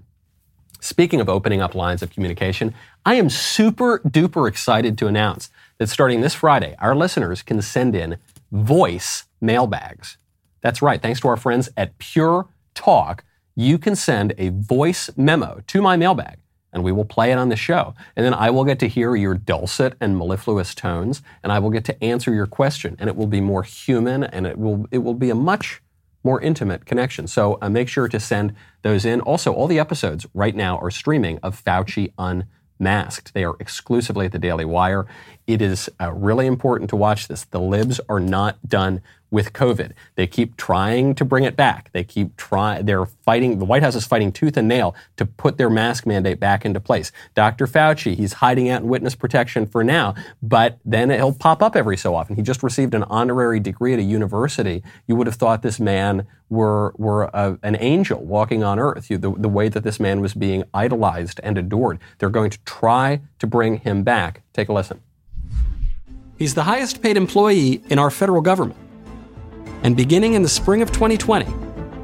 [0.79, 2.73] Speaking of opening up lines of communication,
[3.05, 7.95] I am super duper excited to announce that starting this Friday, our listeners can send
[7.95, 8.17] in
[8.51, 10.17] voice mailbags.
[10.61, 11.01] That's right.
[11.01, 13.23] Thanks to our friends at Pure Talk,
[13.55, 16.37] you can send a voice memo to my mailbag
[16.71, 17.93] and we will play it on the show.
[18.15, 21.69] And then I will get to hear your dulcet and mellifluous tones, and I will
[21.69, 24.99] get to answer your question, and it will be more human, and it will it
[24.99, 25.81] will be a much
[26.23, 27.27] more intimate connection.
[27.27, 29.21] So uh, make sure to send those in.
[29.21, 33.33] Also, all the episodes right now are streaming of Fauci Unmasked.
[33.33, 35.07] They are exclusively at the Daily Wire.
[35.47, 37.45] It is uh, really important to watch this.
[37.45, 39.91] The libs are not done with COVID.
[40.15, 41.91] They keep trying to bring it back.
[41.91, 45.57] They keep trying, they're fighting, the White House is fighting tooth and nail to put
[45.57, 47.11] their mask mandate back into place.
[47.35, 47.67] Dr.
[47.67, 51.97] Fauci, he's hiding out in witness protection for now, but then he'll pop up every
[51.97, 52.35] so often.
[52.35, 54.83] He just received an honorary degree at a university.
[55.07, 59.17] You would have thought this man were, were a, an angel walking on earth, you,
[59.17, 61.99] the, the way that this man was being idolized and adored.
[62.17, 64.41] They're going to try to bring him back.
[64.53, 65.01] Take a listen.
[66.39, 68.79] He's the highest paid employee in our federal government.
[69.83, 71.45] And beginning in the spring of 2020,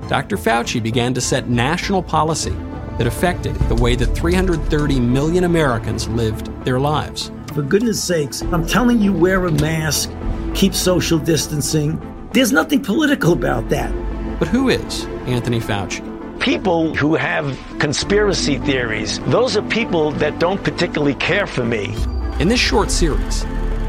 [0.08, 0.38] Dr.
[0.38, 2.56] Fauci began to set national policy
[2.98, 7.32] that affected the way that 330 million Americans lived their lives.
[7.54, 10.10] For goodness sakes, I'm telling you, wear a mask,
[10.54, 12.00] keep social distancing.
[12.32, 13.92] There's nothing political about that.
[14.40, 16.04] But who is Anthony Fauci?
[16.40, 21.96] People who have conspiracy theories, those are people that don't particularly care for me.
[22.40, 23.46] In this short series,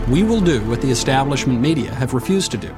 [0.08, 2.74] we will do what the establishment media have refused to do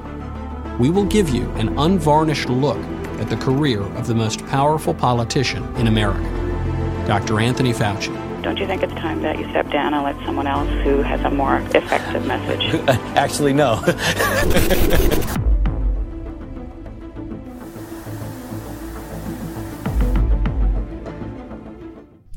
[0.79, 2.79] we will give you an unvarnished look
[3.19, 6.23] at the career of the most powerful politician in America,
[7.05, 7.39] Dr.
[7.39, 8.15] Anthony Fauci.
[8.41, 11.19] Don't you think it's time that you step down and let someone else who has
[11.25, 12.73] a more effective message?
[13.15, 13.83] Actually, no.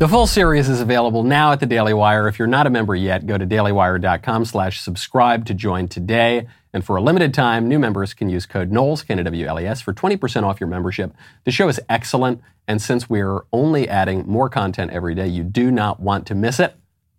[0.03, 2.27] The full series is available now at the Daily Wire.
[2.27, 6.49] If you're not a member yet, go to dailywire.com slash subscribe to join today.
[6.75, 10.59] And for a limited time, new members can use code Knowles, K-N-W-L-E-S, for 20% off
[10.59, 11.13] your membership.
[11.45, 15.71] The show is excellent, and since we're only adding more content every day, you do
[15.71, 16.75] not want to miss it.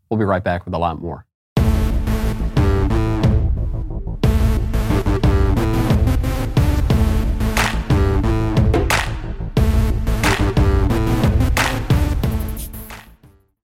[0.10, 1.28] We'll be right back with a lot more.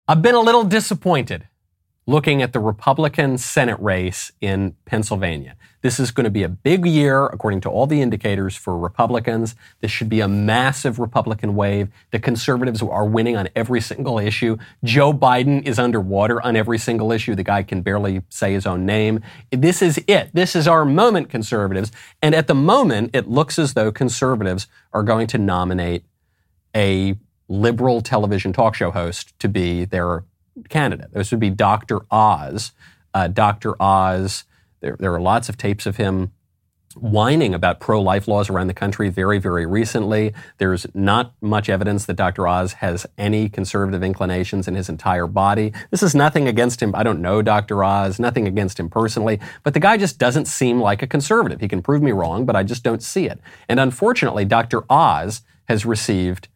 [0.07, 1.47] I've been a little disappointed
[2.09, 5.55] looking at the Republican Senate race in Pennsylvania.
[5.81, 9.55] This is going to be a big year, according to all the indicators, for Republicans.
[9.79, 11.89] This should be a massive Republican wave.
[12.09, 14.57] The conservatives are winning on every single issue.
[14.83, 17.35] Joe Biden is underwater on every single issue.
[17.35, 19.21] The guy can barely say his own name.
[19.51, 20.31] This is it.
[20.33, 21.91] This is our moment, conservatives.
[22.23, 26.05] And at the moment, it looks as though conservatives are going to nominate
[26.75, 30.23] a liberal television talk show host to be their
[30.69, 31.13] candidate.
[31.13, 32.01] This would be Dr.
[32.11, 32.71] Oz.
[33.13, 33.81] Uh, Dr.
[33.81, 34.43] Oz,
[34.81, 36.31] there, there are lots of tapes of him
[36.95, 40.33] whining about pro life laws around the country very, very recently.
[40.57, 42.47] There's not much evidence that Dr.
[42.47, 45.71] Oz has any conservative inclinations in his entire body.
[45.91, 46.93] This is nothing against him.
[46.95, 47.83] I don't know Dr.
[47.83, 51.61] Oz, nothing against him personally, but the guy just doesn't seem like a conservative.
[51.61, 53.39] He can prove me wrong, but I just don't see it.
[53.67, 54.83] And unfortunately, Dr.
[54.89, 56.47] Oz has received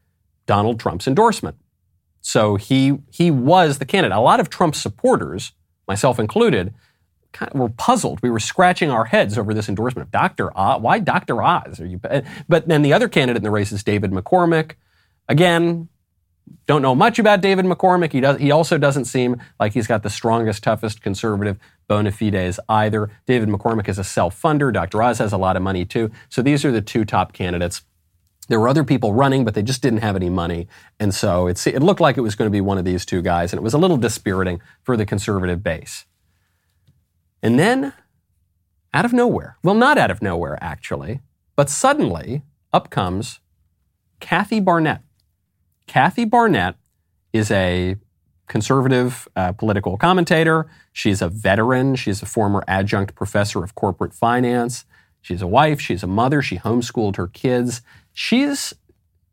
[0.45, 1.55] Donald Trump's endorsement.
[2.23, 4.17] So he he was the candidate.
[4.17, 5.51] A lot of Trump supporters,
[5.87, 6.73] myself included,
[7.33, 8.21] kind of were puzzled.
[8.23, 10.57] We were scratching our heads over this endorsement of Dr.
[10.57, 10.81] Oz.
[10.81, 11.43] Why Dr.
[11.43, 11.81] Oz?
[11.81, 11.99] Are you?
[11.99, 14.73] But then the other candidate in the race is David McCormick.
[15.27, 15.89] Again,
[16.65, 18.13] don't know much about David McCormick.
[18.13, 18.39] He does.
[18.39, 21.57] He also doesn't seem like he's got the strongest, toughest conservative
[21.89, 23.11] bona fides either.
[23.25, 24.71] David McCormick is a self-funder.
[24.71, 25.03] Dr.
[25.03, 26.09] Oz has a lot of money too.
[26.29, 27.81] So these are the two top candidates.
[28.53, 30.67] There were other people running, but they just didn't have any money.
[30.99, 33.51] And so it looked like it was going to be one of these two guys,
[33.51, 36.05] and it was a little dispiriting for the conservative base.
[37.41, 37.93] And then,
[38.93, 41.21] out of nowhere, well, not out of nowhere, actually,
[41.55, 43.39] but suddenly, up comes
[44.19, 45.01] Kathy Barnette.
[45.87, 46.75] Kathy Barnette
[47.33, 47.95] is a
[48.45, 50.69] conservative uh, political commentator.
[50.91, 51.95] She's a veteran.
[51.95, 54.85] She's a former adjunct professor of corporate finance.
[55.23, 55.81] She's a wife.
[55.81, 56.43] She's a mother.
[56.43, 57.81] She homeschooled her kids
[58.13, 58.73] she's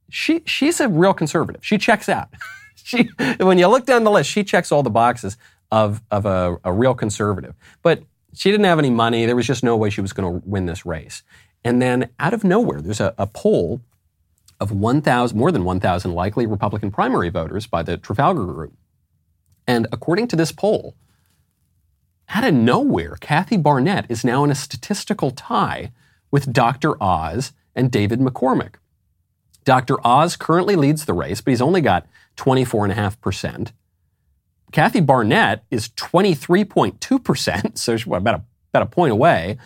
[0.08, 1.64] she she's a real conservative.
[1.64, 2.28] She checks out.
[2.74, 5.36] she when you look down the list, she checks all the boxes
[5.70, 7.54] of of a, a real conservative.
[7.82, 8.02] But
[8.34, 9.26] she didn't have any money.
[9.26, 11.22] There was just no way she was going to win this race.
[11.64, 13.80] And then out of nowhere, there's a, a poll
[14.60, 18.74] of 1,000, more than 1,000 likely Republican primary voters by the Trafalgar Group.
[19.66, 20.94] And according to this poll,
[22.28, 25.92] out of nowhere, Kathy Barnette is now in a statistical tie
[26.30, 27.02] with Dr.
[27.02, 28.74] Oz and David McCormick.
[29.64, 30.04] Dr.
[30.06, 32.06] Oz currently leads the race, but he's only got
[32.36, 33.72] 24.5%.
[34.72, 39.58] Kathy Barnette is 23.2%, so about a, about a point away.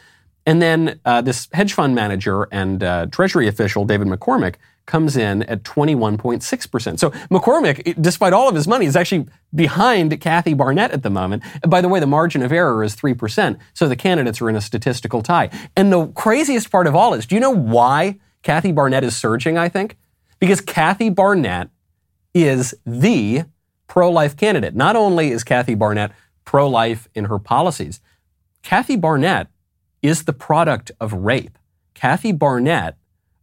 [0.46, 5.42] And then uh, this hedge fund manager and uh, Treasury official, David McCormick, comes in
[5.44, 6.98] at 21.6%.
[6.98, 11.42] So McCormick, despite all of his money, is actually behind Kathy Barnette at the moment.
[11.66, 13.58] By the way, the margin of error is 3%.
[13.72, 15.50] So the candidates are in a statistical tie.
[15.76, 19.56] And the craziest part of all is, do you know why Kathy Barnette is surging,
[19.56, 19.96] I think?
[20.38, 21.70] Because Kathy Barnette
[22.34, 23.44] is the
[23.86, 24.74] pro life candidate.
[24.74, 26.12] Not only is Kathy Barnette
[26.44, 28.00] pro life in her policies,
[28.62, 29.48] Kathy Barnette
[30.02, 31.58] is the product of rape.
[31.94, 32.96] Kathy Barnette,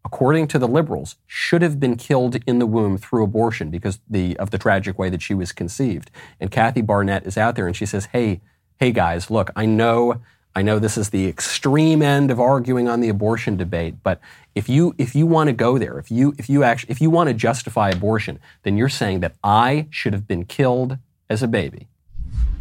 [0.04, 4.36] according to the liberals, should have been killed in the womb through abortion because the,
[4.38, 6.10] of the tragic way that she was conceived.
[6.40, 8.42] And Kathy Barnette is out there and she says, Hey,
[8.80, 10.22] hey guys, look, I know
[10.54, 14.20] I know this is the extreme end of arguing on the abortion debate, but
[14.54, 17.10] if you if you want to go there, if you if you actually if you
[17.10, 20.98] want to justify abortion, then you're saying that I should have been killed
[21.30, 21.88] as a baby.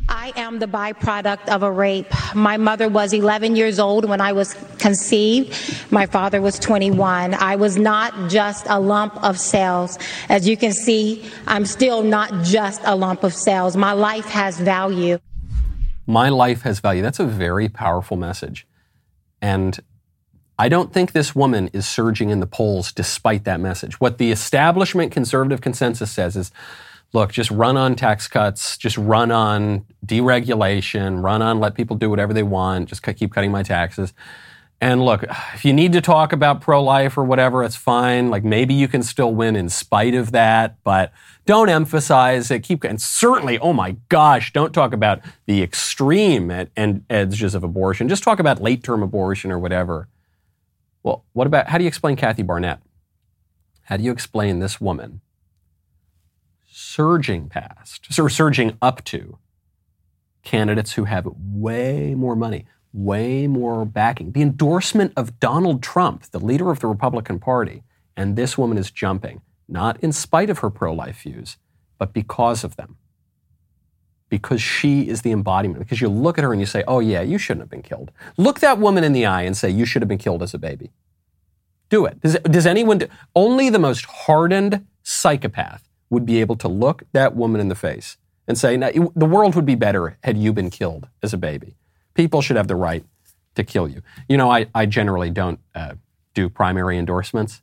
[0.09, 2.13] I am the byproduct of a rape.
[2.35, 5.55] My mother was 11 years old when I was conceived.
[5.93, 7.35] My father was 21.
[7.35, 9.99] I was not just a lump of cells.
[10.29, 13.77] As you can see, I'm still not just a lump of cells.
[13.77, 15.19] My life has value.
[16.07, 17.03] My life has value.
[17.03, 18.67] That's a very powerful message.
[19.41, 19.79] And
[20.59, 23.99] I don't think this woman is surging in the polls despite that message.
[24.01, 26.51] What the establishment conservative consensus says is
[27.13, 32.09] look, just run on tax cuts, just run on deregulation, run on let people do
[32.09, 34.13] whatever they want, just keep cutting my taxes.
[34.83, 38.31] And look, if you need to talk about pro life or whatever, it's fine.
[38.31, 41.13] Like maybe you can still win in spite of that, but
[41.45, 42.61] don't emphasize it.
[42.61, 48.09] Keep, and certainly, oh my gosh, don't talk about the extreme and edges of abortion.
[48.09, 50.09] Just talk about late term abortion or whatever.
[51.03, 52.81] Well, what about, how do you explain Kathy Barnette?
[53.83, 55.21] How do you explain this woman
[56.91, 59.39] surging past, or surging up to
[60.43, 64.33] candidates who have way more money, way more backing.
[64.33, 67.85] The endorsement of Donald Trump, the leader of the Republican Party,
[68.17, 71.59] and this woman is jumping, not in spite of her pro life views,
[71.99, 72.97] but because of them.
[74.29, 75.81] Because she is the embodiment.
[75.81, 78.11] Because you look at her and you say, oh, yeah, you shouldn't have been killed.
[78.37, 80.59] Look that woman in the eye and say, you should have been killed as a
[80.59, 80.93] baby.
[81.89, 82.21] Do it.
[82.21, 83.09] Does, does anyone do?
[83.35, 88.19] Only the most hardened psychopath would be able to look that woman in the face
[88.47, 91.77] and say, now, the world would be better had you been killed as a baby.
[92.15, 93.05] People should have the right
[93.55, 94.03] to kill you.
[94.29, 95.95] You know, I, I generally don't uh,
[96.35, 97.63] do primary endorsements.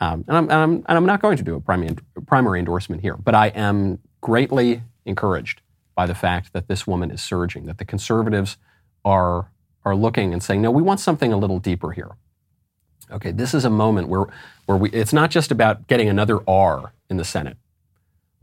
[0.00, 3.02] Um, and, I'm, and, I'm, and I'm not going to do a primary, primary endorsement
[3.02, 5.60] here, but I am greatly encouraged
[5.94, 8.56] by the fact that this woman is surging, that the conservatives
[9.04, 9.50] are,
[9.84, 12.10] are looking and saying, no, we want something a little deeper here.
[13.10, 14.26] Okay, this is a moment where,
[14.66, 17.56] where we, it's not just about getting another R in the Senate.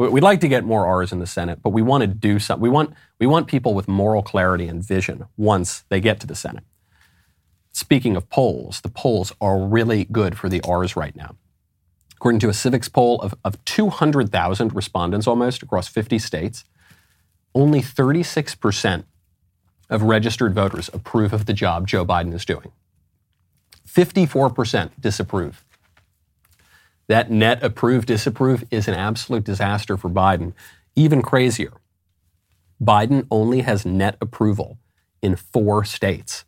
[0.10, 2.62] We'd like to get more R's in the Senate, but we want to do something.
[2.62, 6.36] We want, we want people with moral clarity and vision once they get to the
[6.36, 6.64] Senate.
[7.72, 11.36] Speaking of polls, the polls are really good for the R's right now.
[12.16, 16.64] According to a Civiqs poll of, of 200,000 respondents almost across 50 states,
[17.54, 19.04] only 36%
[19.90, 22.72] of registered voters approve of the job Joe Biden is doing.
[23.88, 25.66] 54% disapprove.
[27.12, 30.54] That net approve, disapprove is an absolute disaster for Biden.
[30.96, 31.74] Even crazier,
[32.82, 34.78] Biden only has net approval
[35.22, 36.46] in four states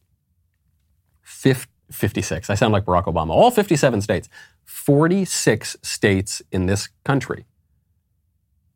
[1.21, 2.49] 56.
[2.49, 3.32] I sound like Barack Obama.
[3.32, 4.30] All 57 states.
[4.63, 7.43] 46 states in this country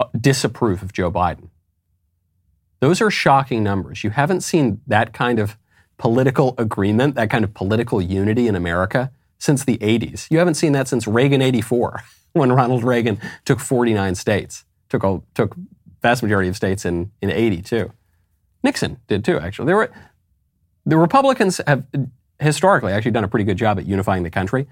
[0.01, 1.47] uh, disapprove of Joe Biden.
[2.81, 4.03] Those are shocking numbers.
[4.03, 5.57] You haven't seen that kind of
[5.97, 10.27] political agreement, that kind of political unity in America since the 80s.
[10.29, 15.21] You haven't seen that since Reagan 84, when Ronald Reagan took 49 states, took a,
[15.33, 15.55] took
[16.01, 17.91] vast majority of states in, in 82.
[18.63, 19.67] Nixon did too, actually.
[19.67, 19.91] There were,
[20.85, 21.85] the Republicans have
[22.39, 24.67] historically actually done a pretty good job at unifying the country.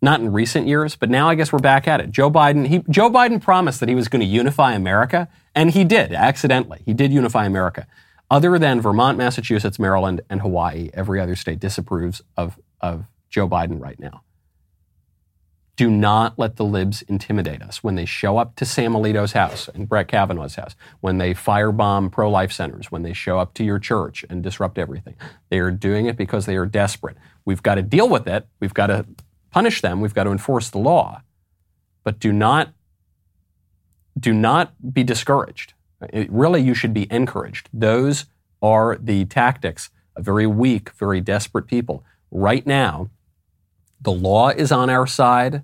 [0.00, 2.10] Not in recent years, but now I guess we're back at it.
[2.10, 5.84] Joe Biden, he, Joe Biden promised that he was going to unify America, and he
[5.84, 6.82] did, accidentally.
[6.84, 7.86] He did unify America.
[8.28, 13.80] Other than Vermont, Massachusetts, Maryland, and Hawaii, every other state disapproves of, of Joe Biden
[13.80, 14.22] right now.
[15.74, 19.68] Do not let the libs intimidate us when they show up to Sam Alito's house
[19.68, 23.64] and Brett Kavanaugh's house, when they firebomb pro life centers, when they show up to
[23.64, 25.16] your church and disrupt everything.
[25.48, 27.16] They are doing it because they are desperate.
[27.46, 28.46] We've got to deal with it.
[28.60, 29.06] We've got to
[29.50, 30.02] punish them.
[30.02, 31.22] We've got to enforce the law.
[32.04, 32.74] But do not,
[34.20, 35.72] do not be discouraged.
[36.12, 37.70] It, really, you should be encouraged.
[37.72, 38.26] Those
[38.60, 42.04] are the tactics of very weak, very desperate people.
[42.30, 43.08] Right now,
[44.02, 45.62] the law is on our side,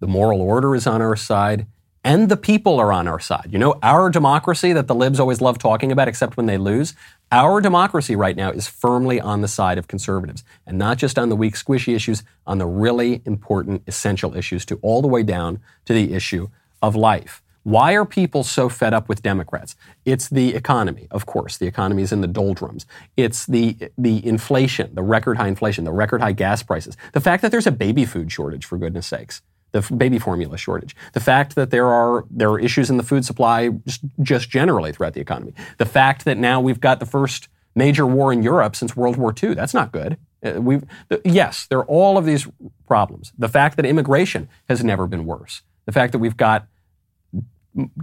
[0.00, 1.66] the moral order is on our side,
[2.04, 3.48] and the people are on our side.
[3.50, 6.94] You know, our democracy that the libs always love talking about, except when they lose,
[7.30, 11.28] our democracy right now is firmly on the side of conservatives, and not just on
[11.28, 15.60] the weak, squishy issues, on the really important, essential issues, to all the way down
[15.84, 16.48] to the issue
[16.80, 17.42] of life.
[17.62, 19.76] Why are people so fed up with Democrats?
[20.04, 21.58] It's the economy, of course.
[21.58, 22.86] The economy is in the doldrums.
[23.16, 26.96] It's the the inflation, the record high inflation, the record high gas prices.
[27.12, 29.42] The fact that there's a baby food shortage, for goodness sakes,
[29.72, 30.96] the baby formula shortage.
[31.12, 34.92] The fact that there are there are issues in the food supply just, just generally
[34.92, 35.52] throughout the economy.
[35.78, 39.32] The fact that now we've got the first major war in Europe since World War
[39.40, 39.54] II.
[39.54, 40.16] That's not good.
[40.44, 40.84] Uh, We've,
[41.24, 42.46] yes, there are all of these
[42.86, 43.32] problems.
[43.38, 45.62] The fact that immigration has never been worse.
[45.86, 46.66] The fact that we've got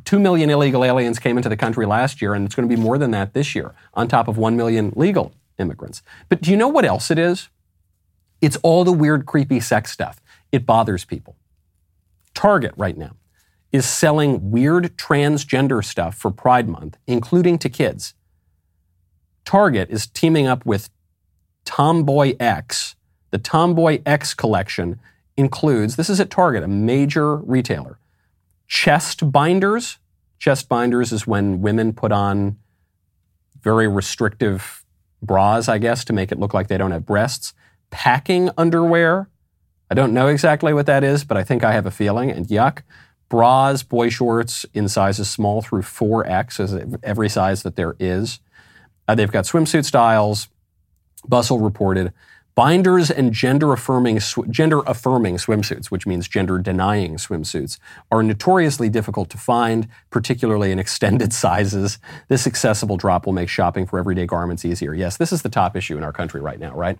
[0.05, 2.81] 2 million illegal aliens came into the country last year, and it's going to be
[2.81, 6.01] more than that this year, on top of 1 million legal immigrants.
[6.29, 7.49] But do you know what else it is?
[8.41, 10.21] It's all the weird, creepy sex stuff.
[10.51, 11.35] It bothers people.
[12.33, 13.15] Target right now
[13.71, 18.13] is selling weird transgender stuff for Pride Month, including to kids.
[19.43, 20.89] Target is teaming up with
[21.65, 22.95] Tomboy X.
[23.31, 24.99] The Tomboy X collection
[25.35, 27.97] includes, this is at Target, a major retailer,
[28.67, 29.97] chest binders.
[30.39, 32.57] Chest binders is when women put on
[33.61, 34.85] very restrictive
[35.21, 37.53] bras, I guess, to make it look like they don't have breasts.
[37.89, 39.29] Packing underwear.
[39.89, 42.47] I don't know exactly what that is, but I think I have a feeling, and
[42.47, 42.81] yuck.
[43.29, 48.39] Bras, boy shorts in sizes small through 4X, is every size that there is.
[49.07, 50.47] Uh, they've got swimsuit styles.
[51.27, 52.13] Bustle reported
[52.55, 57.77] binders and gender affirming gender affirming swimsuits, which means gender denying swimsuits,
[58.11, 61.99] are notoriously difficult to find, particularly in extended sizes.
[62.29, 64.93] This accessible drop will make shopping for everyday garments easier.
[64.93, 66.97] Yes, this is the top issue in our country right now, right?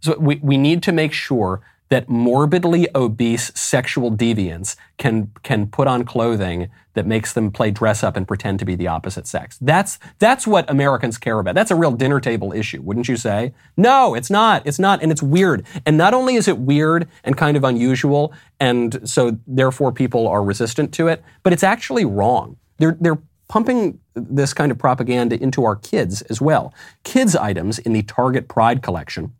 [0.00, 5.86] So we, we need to make sure that morbidly obese sexual deviants can can put
[5.86, 9.58] on clothing that makes them play dress up and pretend to be the opposite sex.
[9.60, 11.54] That's that's what Americans care about.
[11.54, 13.52] That's a real dinner table issue, wouldn't you say?
[13.76, 14.66] No, it's not.
[14.66, 15.66] It's not and it's weird.
[15.84, 20.42] And not only is it weird and kind of unusual and so therefore people are
[20.42, 22.56] resistant to it, but it's actually wrong.
[22.78, 23.18] They're they're
[23.48, 26.72] pumping this kind of propaganda into our kids as well.
[27.02, 29.34] Kids items in the Target Pride collection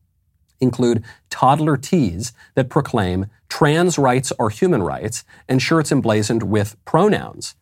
[0.60, 7.54] include toddler tees that proclaim trans rights are human rights and shirts emblazoned with pronouns.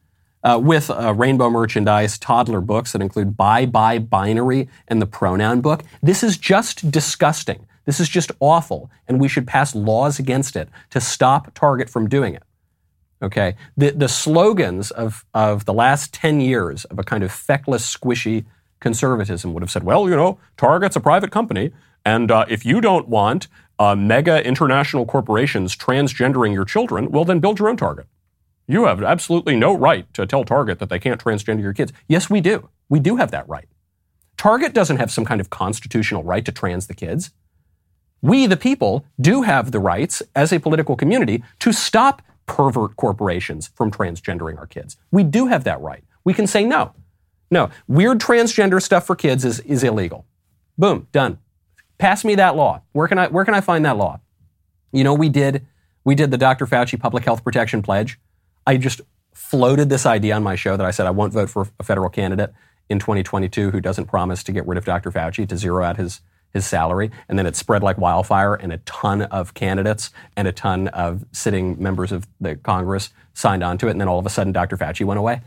[0.44, 5.60] Uh, with uh, rainbow merchandise, toddler books that include bye bye binary and the pronoun
[5.60, 5.84] book.
[6.02, 7.64] This is just disgusting.
[7.84, 12.08] This is just awful, and we should pass laws against it to stop Target from
[12.08, 12.42] doing it.
[13.22, 13.54] Okay?
[13.76, 18.44] The, the slogans of, of the last 10 years of a kind of feckless, squishy
[18.80, 21.70] conservatism would have said, well, you know, Target's a private company,
[22.04, 23.48] and uh, if you don't want
[23.78, 28.06] uh, mega international corporations transgendering your children, well, then build your own Target.
[28.68, 31.92] You have absolutely no right to tell Target that they can't transgender your kids.
[32.08, 32.68] Yes, we do.
[32.88, 33.68] We do have that right.
[34.36, 37.30] Target doesn't have some kind of constitutional right to trans the kids.
[38.20, 43.70] We, the people, do have the rights as a political community to stop pervert corporations
[43.74, 44.96] from transgendering our kids.
[45.10, 46.04] We do have that right.
[46.24, 46.94] We can say no.
[47.50, 50.24] No, weird transgender stuff for kids is, is illegal.
[50.78, 51.38] Boom, done.
[52.02, 52.82] Pass me that law.
[52.90, 54.18] Where can I where can I find that law?
[54.90, 55.64] You know, we did
[56.02, 56.66] we did the Dr.
[56.66, 58.18] Fauci Public Health Protection Pledge.
[58.66, 61.68] I just floated this idea on my show that I said I won't vote for
[61.78, 62.52] a federal candidate
[62.88, 65.12] in 2022 who doesn't promise to get rid of Dr.
[65.12, 66.22] Fauci to zero out his
[66.52, 70.52] his salary, and then it spread like wildfire, and a ton of candidates and a
[70.52, 74.26] ton of sitting members of the Congress signed on to it, and then all of
[74.26, 74.76] a sudden Dr.
[74.76, 75.40] Fauci went away.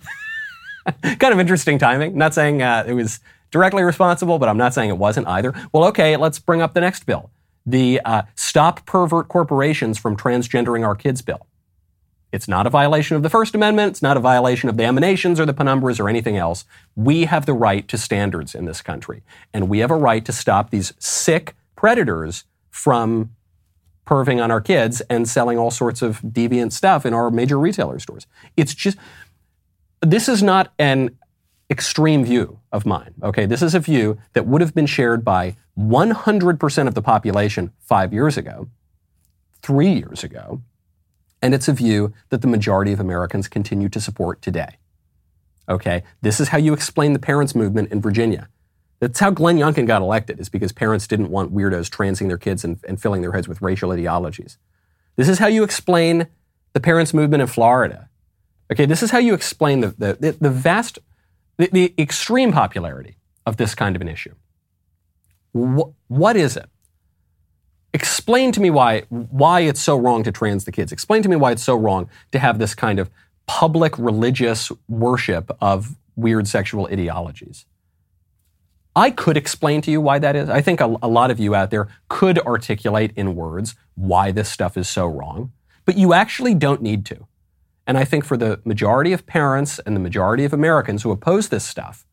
[1.03, 2.17] kind of interesting timing.
[2.17, 3.19] Not saying uh, it was
[3.55, 5.53] directly responsible, but I'm not saying it wasn't either.
[5.71, 7.31] Well, okay, let's bring up the next bill
[7.65, 11.47] the uh, Stop Pervert Corporations from Transgendering Our Kids bill.
[12.33, 13.91] It's not a violation of the First Amendment.
[13.91, 16.65] It's not a violation of the emanations or the penumbras or anything else.
[16.97, 20.33] We have the right to standards in this country, and we have a right to
[20.33, 23.31] stop these sick predators from
[24.05, 27.99] perving on our kids and selling all sorts of deviant stuff in our major retailer
[27.99, 28.27] stores.
[28.57, 28.97] It's just,
[30.01, 31.17] this is not an
[31.69, 33.13] extreme view of mine.
[33.23, 37.71] Okay, this is a view that would have been shared by 100% of the population
[37.79, 38.67] five years ago,
[39.61, 40.61] three years ago,
[41.41, 44.77] and it's a view that the majority of Americans continue to support today.
[45.69, 48.49] Okay, this is how you explain the parents' movement in Virginia.
[48.99, 52.63] That's how Glenn Youngkin got elected, is because parents didn't want weirdos transing their kids
[52.63, 54.57] and, and filling their heads with racial ideologies.
[55.15, 56.27] This is how you explain
[56.73, 58.09] the parents' movement in Florida.
[58.71, 60.99] Okay, this is how you explain the, the, the, the vast,
[61.57, 64.33] the, the extreme popularity of this kind of an issue.
[65.53, 66.69] Wh- what is it?
[67.93, 70.91] Explain to me why, why it's so wrong to trans the kids.
[70.91, 73.09] Explain to me why it's so wrong to have this kind of
[73.47, 77.65] public religious worship of weird sexual ideologies.
[78.95, 80.49] I could explain to you why that is.
[80.49, 84.49] I think a, a, lot of you out there could articulate in words why this
[84.49, 85.51] stuff is so wrong,
[85.83, 87.27] but you actually don't need to.
[87.87, 91.49] And I think for the majority of parents and the majority of Americans who oppose
[91.49, 92.05] this stuff,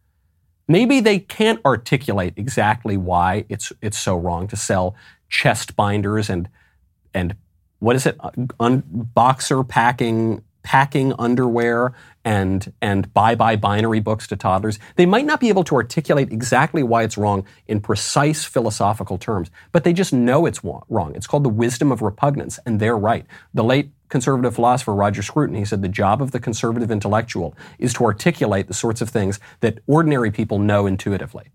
[0.68, 4.94] maybe they can't articulate exactly why it's it's so wrong to sell
[5.28, 6.48] chest binders and
[7.14, 7.36] and
[7.78, 11.92] what is it uh, Un, boxer packing packing underwear
[12.24, 14.78] and and bye bye binary books to toddlers.
[14.96, 19.50] They might not be able to articulate exactly why it's wrong in precise philosophical terms,
[19.72, 21.12] but they just know it's wrong.
[21.14, 23.26] It's called the wisdom of repugnance, and they're right.
[23.54, 27.94] The late conservative philosopher Roger Scruton, he said the job of the conservative intellectual is
[27.94, 31.46] to articulate the sorts of things that ordinary people know intuitively.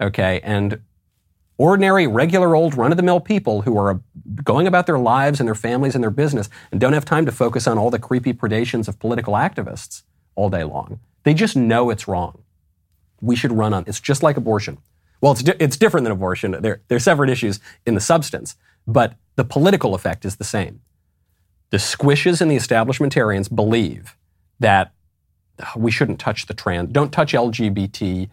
[0.00, 0.80] Okay, and
[1.58, 3.98] ordinary, regular old run of the mill people who are uh,
[4.42, 7.32] going about their lives and their families and their business and don't have time to
[7.32, 11.00] focus on all the creepy predations of political activists all day long.
[11.24, 12.42] They just know it's wrong.
[13.20, 13.84] We should run on.
[13.86, 14.78] It's just like abortion.
[15.20, 16.56] Well, it's, di- it's different than abortion.
[16.62, 20.80] They're, they're separate issues in the substance, but the political effect is the same.
[21.72, 24.14] The squishes and the establishmentarians believe
[24.60, 24.92] that
[25.76, 28.28] we shouldn't touch the trans, don't touch LGBTQ,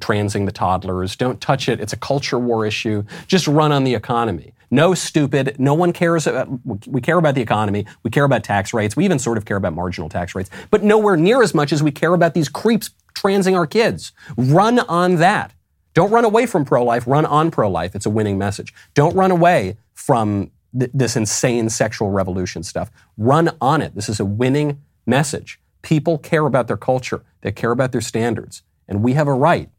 [0.00, 1.14] transing the toddlers.
[1.14, 1.78] Don't touch it.
[1.80, 3.04] It's a culture war issue.
[3.26, 4.54] Just run on the economy.
[4.70, 5.56] No stupid.
[5.58, 6.48] No one cares about,
[6.86, 7.86] we care about the economy.
[8.02, 8.96] We care about tax rates.
[8.96, 11.82] We even sort of care about marginal tax rates, but nowhere near as much as
[11.82, 14.12] we care about these creeps transing our kids.
[14.36, 15.52] Run on that.
[15.94, 17.06] Don't run away from pro-life.
[17.06, 17.94] Run on pro-life.
[17.94, 18.74] It's a winning message.
[18.94, 22.90] Don't run away from th- this insane sexual revolution stuff.
[23.16, 23.94] Run on it.
[23.94, 25.60] This is a winning message.
[25.82, 27.22] People care about their culture.
[27.42, 28.62] They care about their standards.
[28.88, 29.70] And we have a right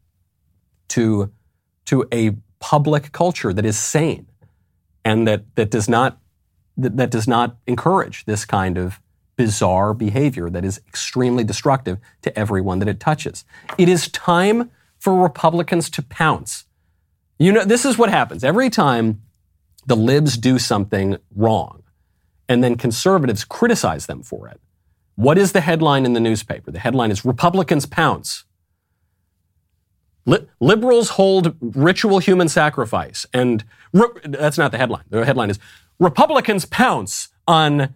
[0.88, 1.32] to,
[1.86, 4.26] to a public culture that is sane
[5.04, 6.18] and that, that, does not,
[6.76, 9.00] that, that does not encourage this kind of
[9.36, 13.44] bizarre behavior that is extremely destructive to everyone that it touches.
[13.78, 16.66] It is time for Republicans to pounce.
[17.38, 18.44] You know, this is what happens.
[18.44, 19.22] Every time
[19.90, 21.82] the libs do something wrong
[22.48, 24.60] and then conservatives criticize them for it,
[25.16, 26.70] what is the headline in the newspaper?
[26.70, 28.44] The headline is Republicans pounce.
[30.26, 35.02] Li- liberals hold ritual human sacrifice, and re- that's not the headline.
[35.10, 35.58] The headline is
[35.98, 37.92] Republicans pounce on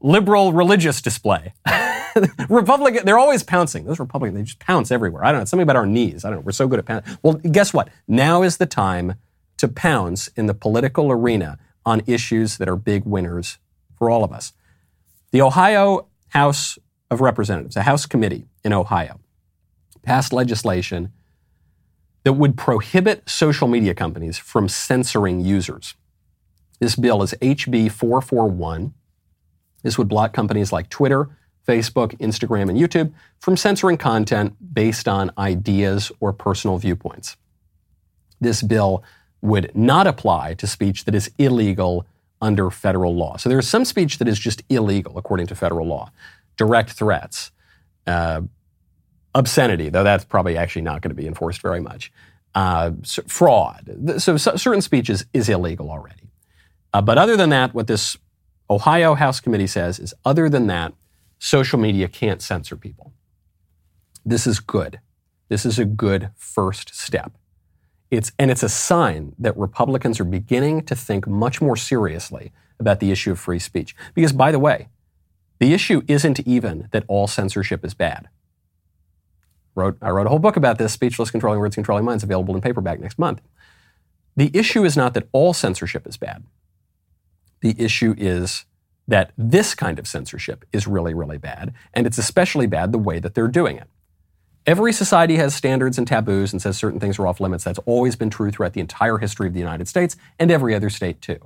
[0.00, 1.52] liberal religious display.
[2.48, 3.84] Republican, they're always pouncing.
[3.84, 5.22] Those Republicans, they just pounce everywhere.
[5.22, 5.42] I don't know.
[5.42, 6.24] It's something about our knees.
[6.24, 6.44] I don't know.
[6.46, 7.18] We're so good at pouncing.
[7.22, 7.90] Well, guess what?
[8.08, 9.16] Now is the time
[9.58, 13.58] to pounds in the political arena on issues that are big winners
[13.96, 14.52] for all of us.
[15.30, 16.78] The Ohio House
[17.10, 19.20] of Representatives, a House committee in Ohio,
[20.02, 21.12] passed legislation
[22.24, 25.94] that would prohibit social media companies from censoring users.
[26.80, 28.94] This bill is HB 441.
[29.82, 31.28] This would block companies like Twitter,
[31.66, 37.36] Facebook, Instagram, and YouTube from censoring content based on ideas or personal viewpoints.
[38.40, 39.02] This bill
[39.42, 42.06] would not apply to speech that is illegal
[42.40, 43.36] under federal law.
[43.36, 46.10] So there is some speech that is just illegal according to federal law.
[46.56, 47.50] Direct threats,
[48.06, 48.42] uh,
[49.34, 52.12] obscenity, though that's probably actually not going to be enforced very much.
[52.54, 52.92] Uh,
[53.26, 54.14] fraud.
[54.18, 56.30] So, so, certain speech is, is illegal already.
[56.94, 58.16] Uh, but other than that, what this
[58.70, 60.94] Ohio House Committee says is other than that,
[61.38, 63.12] social media can't censor people.
[64.24, 65.00] This is good.
[65.48, 67.32] This is a good first step.
[68.10, 73.00] It's, and it's a sign that Republicans are beginning to think much more seriously about
[73.00, 73.96] the issue of free speech.
[74.14, 74.88] Because, by the way,
[75.58, 78.28] the issue isn't even that all censorship is bad
[79.76, 82.60] wrote, I wrote a whole book about this, Speechless Controlling Words, Controlling Minds, available in
[82.60, 83.42] paperback next month.
[84.34, 86.44] The issue is not that all censorship is bad.
[87.60, 88.64] The issue is
[89.06, 93.20] that this kind of censorship is really, really bad, and it's especially bad the way
[93.20, 93.88] that they're doing it.
[94.66, 97.62] Every society has standards and taboos and says certain things are off limits.
[97.62, 100.90] That's always been true throughout the entire history of the United States and every other
[100.90, 101.38] state too.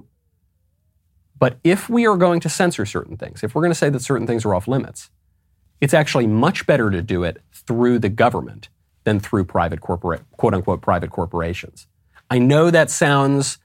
[1.39, 4.01] But if we are going to censor certain things, if we're going to say that
[4.01, 5.11] certain things are off limits,
[5.83, 8.71] it's actually much better to do it through the government
[9.05, 11.87] than through private corporate, quote unquote, private corporations.
[12.31, 13.59] I know that sounds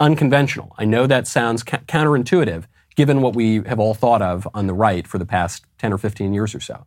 [0.00, 0.74] unconventional.
[0.78, 2.64] I know that sounds ca- counterintuitive
[2.96, 5.98] given what we have all thought of on the right for the past 10 or
[5.98, 6.86] 15 years or so.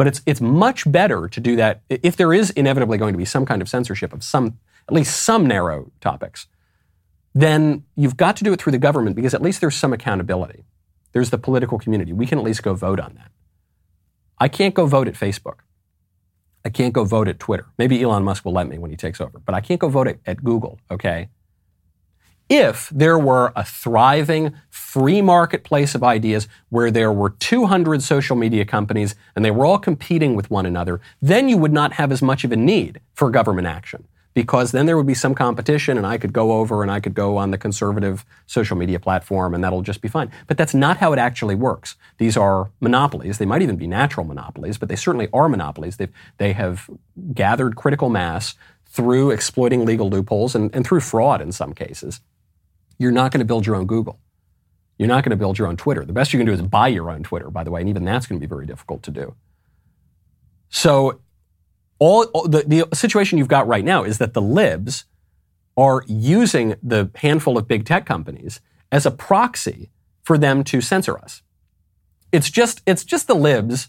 [0.00, 3.26] But it's, it's much better to do that if there is inevitably going to be
[3.26, 6.46] some kind of censorship of some, at least some narrow topics,
[7.34, 10.64] then you've got to do it through the government because at least there's some accountability.
[11.12, 12.14] There's the political community.
[12.14, 13.30] We can at least go vote on that.
[14.38, 15.58] I can't go vote at Facebook.
[16.64, 17.66] I can't go vote at Twitter.
[17.76, 20.08] Maybe Elon Musk will let me when he takes over, but I can't go vote
[20.08, 21.28] at, at Google, okay?
[22.50, 28.64] If there were a thriving free marketplace of ideas where there were 200 social media
[28.64, 32.20] companies and they were all competing with one another, then you would not have as
[32.20, 34.02] much of a need for government action
[34.34, 37.14] because then there would be some competition and I could go over and I could
[37.14, 40.32] go on the conservative social media platform and that'll just be fine.
[40.48, 41.94] But that's not how it actually works.
[42.18, 43.38] These are monopolies.
[43.38, 45.98] They might even be natural monopolies, but they certainly are monopolies.
[45.98, 46.90] They've, they have
[47.32, 52.20] gathered critical mass through exploiting legal loopholes and, and through fraud in some cases.
[53.00, 54.20] You're not going to build your own Google.
[54.98, 56.04] You're not going to build your own Twitter.
[56.04, 58.04] The best you can do is buy your own Twitter, by the way, and even
[58.04, 59.34] that's going to be very difficult to do.
[60.68, 61.22] So,
[61.98, 65.06] all, all the, the situation you've got right now is that the libs
[65.78, 68.60] are using the handful of big tech companies
[68.92, 69.88] as a proxy
[70.22, 71.40] for them to censor us.
[72.32, 73.88] It's just it's just the libs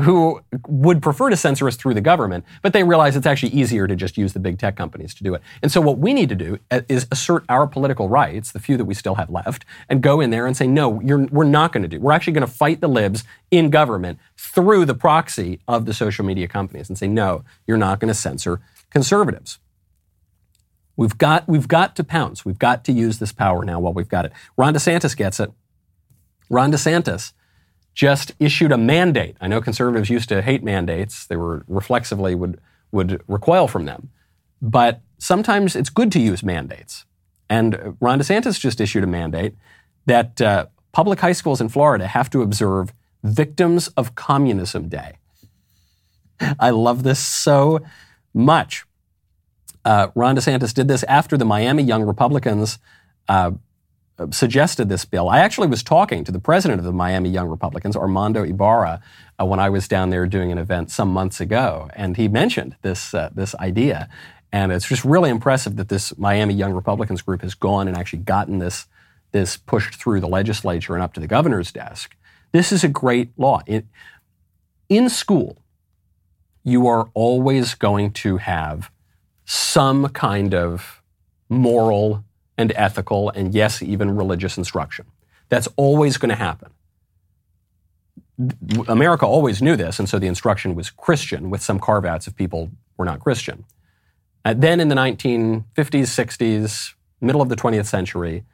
[0.00, 3.86] who would prefer to censor us through the government, but they realize it's actually easier
[3.86, 5.42] to just use the big tech companies to do it.
[5.62, 8.76] And so what we need to do uh, is assert our political rights, the few
[8.76, 11.82] that we still have left, and go in there and say, no, we're not going
[11.82, 12.00] to do.
[12.00, 16.24] We're actually going to fight the libs in government through the proxy of the social
[16.24, 19.58] media companies and say, no, you're not going to censor conservatives.
[20.96, 22.44] We've got, we've got to pounce.
[22.44, 24.32] We've got to use this power now while we've got it.
[24.56, 25.50] Ron DeSantis gets it.
[26.48, 27.32] Ron DeSantis
[27.94, 29.36] just issued a mandate.
[29.40, 31.26] I know conservatives used to hate mandates.
[31.26, 32.60] They were reflexively would,
[32.92, 34.10] would recoil from them.
[34.60, 37.04] But sometimes it's good to use mandates.
[37.48, 39.54] And Ron DeSantis just issued a mandate
[40.06, 42.92] that uh, public high schools in Florida have to observe
[43.22, 45.18] Victims of Communism Day.
[46.58, 47.80] I love this so
[48.32, 48.84] much.
[49.84, 52.78] Uh, Ron DeSantis did this after the Miami Young Republicans
[53.28, 53.52] uh,
[54.30, 55.28] suggested this bill.
[55.28, 59.00] I actually was talking to the president of the Miami Young Republicans, Armando Ibarra,
[59.40, 62.76] uh, when I was down there doing an event some months ago, and he mentioned
[62.82, 64.08] this uh, this idea.
[64.52, 68.20] And it's just really impressive that this Miami Young Republicans group has gone and actually
[68.20, 68.86] gotten this
[69.32, 72.14] this pushed through the legislature and up to the governor's desk.
[72.52, 73.62] This is a great law.
[73.66, 73.84] It,
[74.88, 75.58] in school,
[76.62, 78.92] you are always going to have
[79.44, 81.02] some kind of
[81.48, 82.24] moral
[82.56, 85.06] and ethical and, yes, even religious instruction.
[85.48, 86.70] That's always going to happen.
[88.88, 92.34] America always knew this, and so the instruction was Christian, with some carve outs if
[92.34, 93.64] people were not Christian.
[94.44, 98.44] Uh, then in the 1950s, 60s, middle of the 20th century,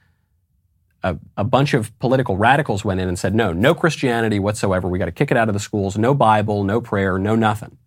[1.02, 4.86] a, a, bunch of political radicals went in and said, no, no Christianity whatsoever.
[4.86, 5.96] We got to kick it out of the schools.
[5.96, 7.78] No Bible, no prayer, no nothing.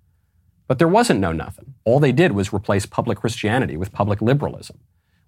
[0.68, 1.76] But there wasn't no nothing.
[1.86, 4.80] All they did was replace public Christianity with public liberalism.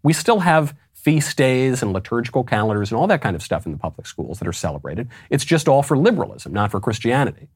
[0.06, 3.72] We still have feast days and liturgical calendars and all that kind of stuff in
[3.72, 5.10] the public schools that are celebrated.
[5.32, 7.48] It's just all for liberalism, not for Christianity.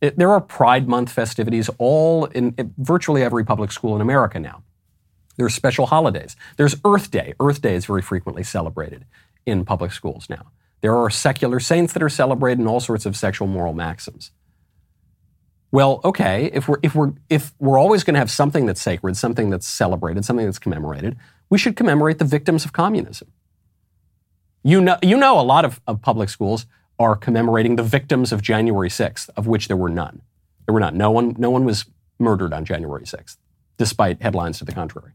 [0.00, 4.38] It, there are Pride Month festivities all in, in virtually every public school in America
[4.38, 4.62] now.
[5.36, 6.36] There are special holidays.
[6.56, 7.34] There's Earth Day.
[7.40, 9.04] Earth Day is very frequently celebrated
[9.44, 10.52] in public schools now.
[10.82, 14.30] There are secular saints that are celebrated and all sorts of sexual moral maxims.
[15.72, 19.16] Well, okay, if we're, if we're, if we're always going to have something that's sacred,
[19.16, 21.16] something that's celebrated, something that's commemorated,
[21.50, 23.28] we should commemorate the victims of communism.
[24.62, 26.66] You know, you know a lot of, of public schools
[26.98, 30.22] are commemorating the victims of January 6th, of which there were none.
[30.66, 30.96] There were none.
[30.96, 31.86] No one, no one was
[32.18, 33.36] murdered on January 6th,
[33.78, 35.12] despite headlines to the contrary.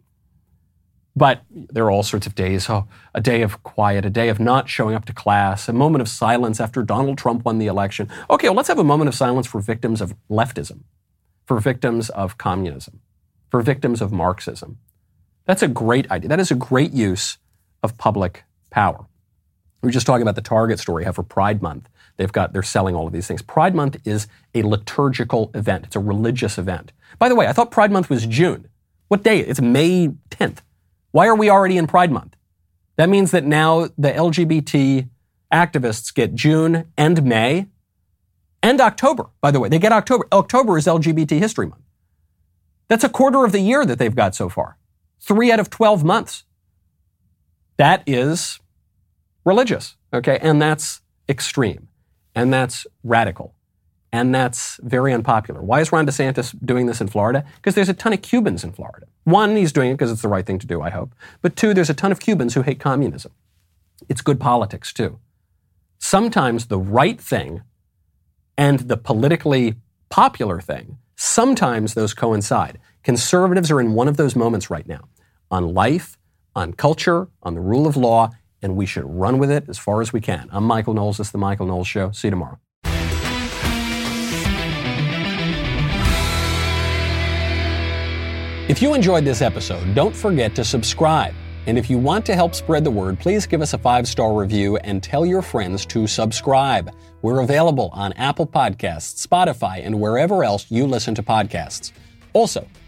[1.16, 4.40] But there are all sorts of days oh, a day of quiet, a day of
[4.40, 8.10] not showing up to class, a moment of silence after Donald Trump won the election.
[8.30, 10.82] Okay, well, let's have a moment of silence for victims of leftism,
[11.46, 13.00] for victims of communism,
[13.50, 14.80] for victims of Marxism.
[15.46, 16.30] That's a great idea.
[16.30, 17.38] That is a great use
[17.84, 19.06] of public power.
[19.82, 21.88] We were just talking about the Target story, how for Pride Month,
[22.18, 23.42] they've got, they're selling all of these things.
[23.42, 25.86] Pride Month is a liturgical event.
[25.86, 26.92] It's a religious event.
[27.20, 28.68] By the way, I thought Pride Month was June.
[29.08, 29.40] What day?
[29.40, 30.60] It's May 10th.
[31.12, 32.36] Why are we already in Pride Month?
[32.96, 35.10] That means that now the LGBT
[35.54, 37.68] activists get June and May
[38.64, 39.28] and October.
[39.42, 40.28] By the way, they get October.
[40.32, 41.84] October is LGBT History Month.
[42.88, 44.78] That's a quarter of the year that they've got so far.
[45.26, 46.44] Three out of 12 months.
[47.78, 48.60] That is
[49.44, 50.40] religious, okay?
[50.42, 51.88] And that's extreme.
[52.36, 53.56] And that's radical
[54.16, 55.62] and that's very unpopular.
[55.62, 57.44] Why is Ron DeSantis doing this in Florida?
[57.58, 59.08] Because there's a ton of Cubans in Florida.
[59.26, 61.14] One, he's doing it because it's the right thing to do, I hope.
[61.42, 63.34] But two, there's a ton of Cubans who hate communism.
[64.08, 65.20] It's good politics, too.
[66.00, 67.64] Sometimes the right thing
[68.58, 69.76] and the politically
[70.10, 72.80] popular thing, sometimes those coincide.
[73.04, 75.10] Conservatives are in one of those moments right now
[75.56, 76.18] on life,
[76.54, 78.30] on culture, on the rule of law,
[78.62, 80.50] and we should run with it as far as we can.
[80.52, 81.18] I'm Michael Knowles.
[81.18, 82.12] This is The Michael Knowles Show.
[82.12, 82.60] See you tomorrow.
[88.68, 91.34] If you enjoyed this episode, don't forget to subscribe.
[91.68, 94.34] And if you want to help spread the word, please give us a five star
[94.34, 96.92] review and tell your friends to subscribe.
[97.22, 101.94] We're available on Apple Podcasts, Spotify, and wherever else you listen to podcasts.
[102.34, 102.68] Also,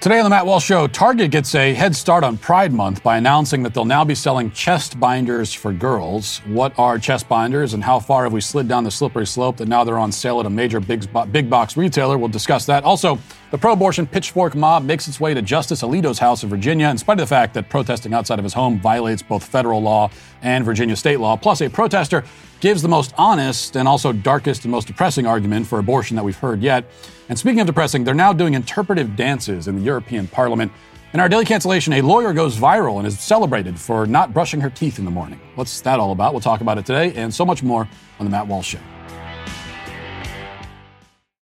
[0.00, 3.16] Today on the Matt Walsh Show, Target gets a head start on Pride Month by
[3.16, 6.38] announcing that they'll now be selling chest binders for girls.
[6.46, 9.66] What are chest binders and how far have we slid down the slippery slope that
[9.66, 12.16] now they're on sale at a major big, big box retailer?
[12.16, 12.84] We'll discuss that.
[12.84, 13.18] Also,
[13.50, 16.96] the pro abortion pitchfork mob makes its way to Justice Alito's house in Virginia, in
[16.96, 20.10] spite of the fact that protesting outside of his home violates both federal law
[20.42, 21.36] and Virginia state law.
[21.36, 22.22] Plus, a protester
[22.60, 26.38] gives the most honest and also darkest and most depressing argument for abortion that we've
[26.38, 26.84] heard yet.
[27.28, 30.72] And speaking of depressing, they're now doing interpretive dances in the European Parliament.
[31.12, 34.70] In our daily cancellation, a lawyer goes viral and is celebrated for not brushing her
[34.70, 35.40] teeth in the morning.
[35.54, 36.32] What's that all about?
[36.32, 38.97] We'll talk about it today and so much more on The Matt Walsh Show.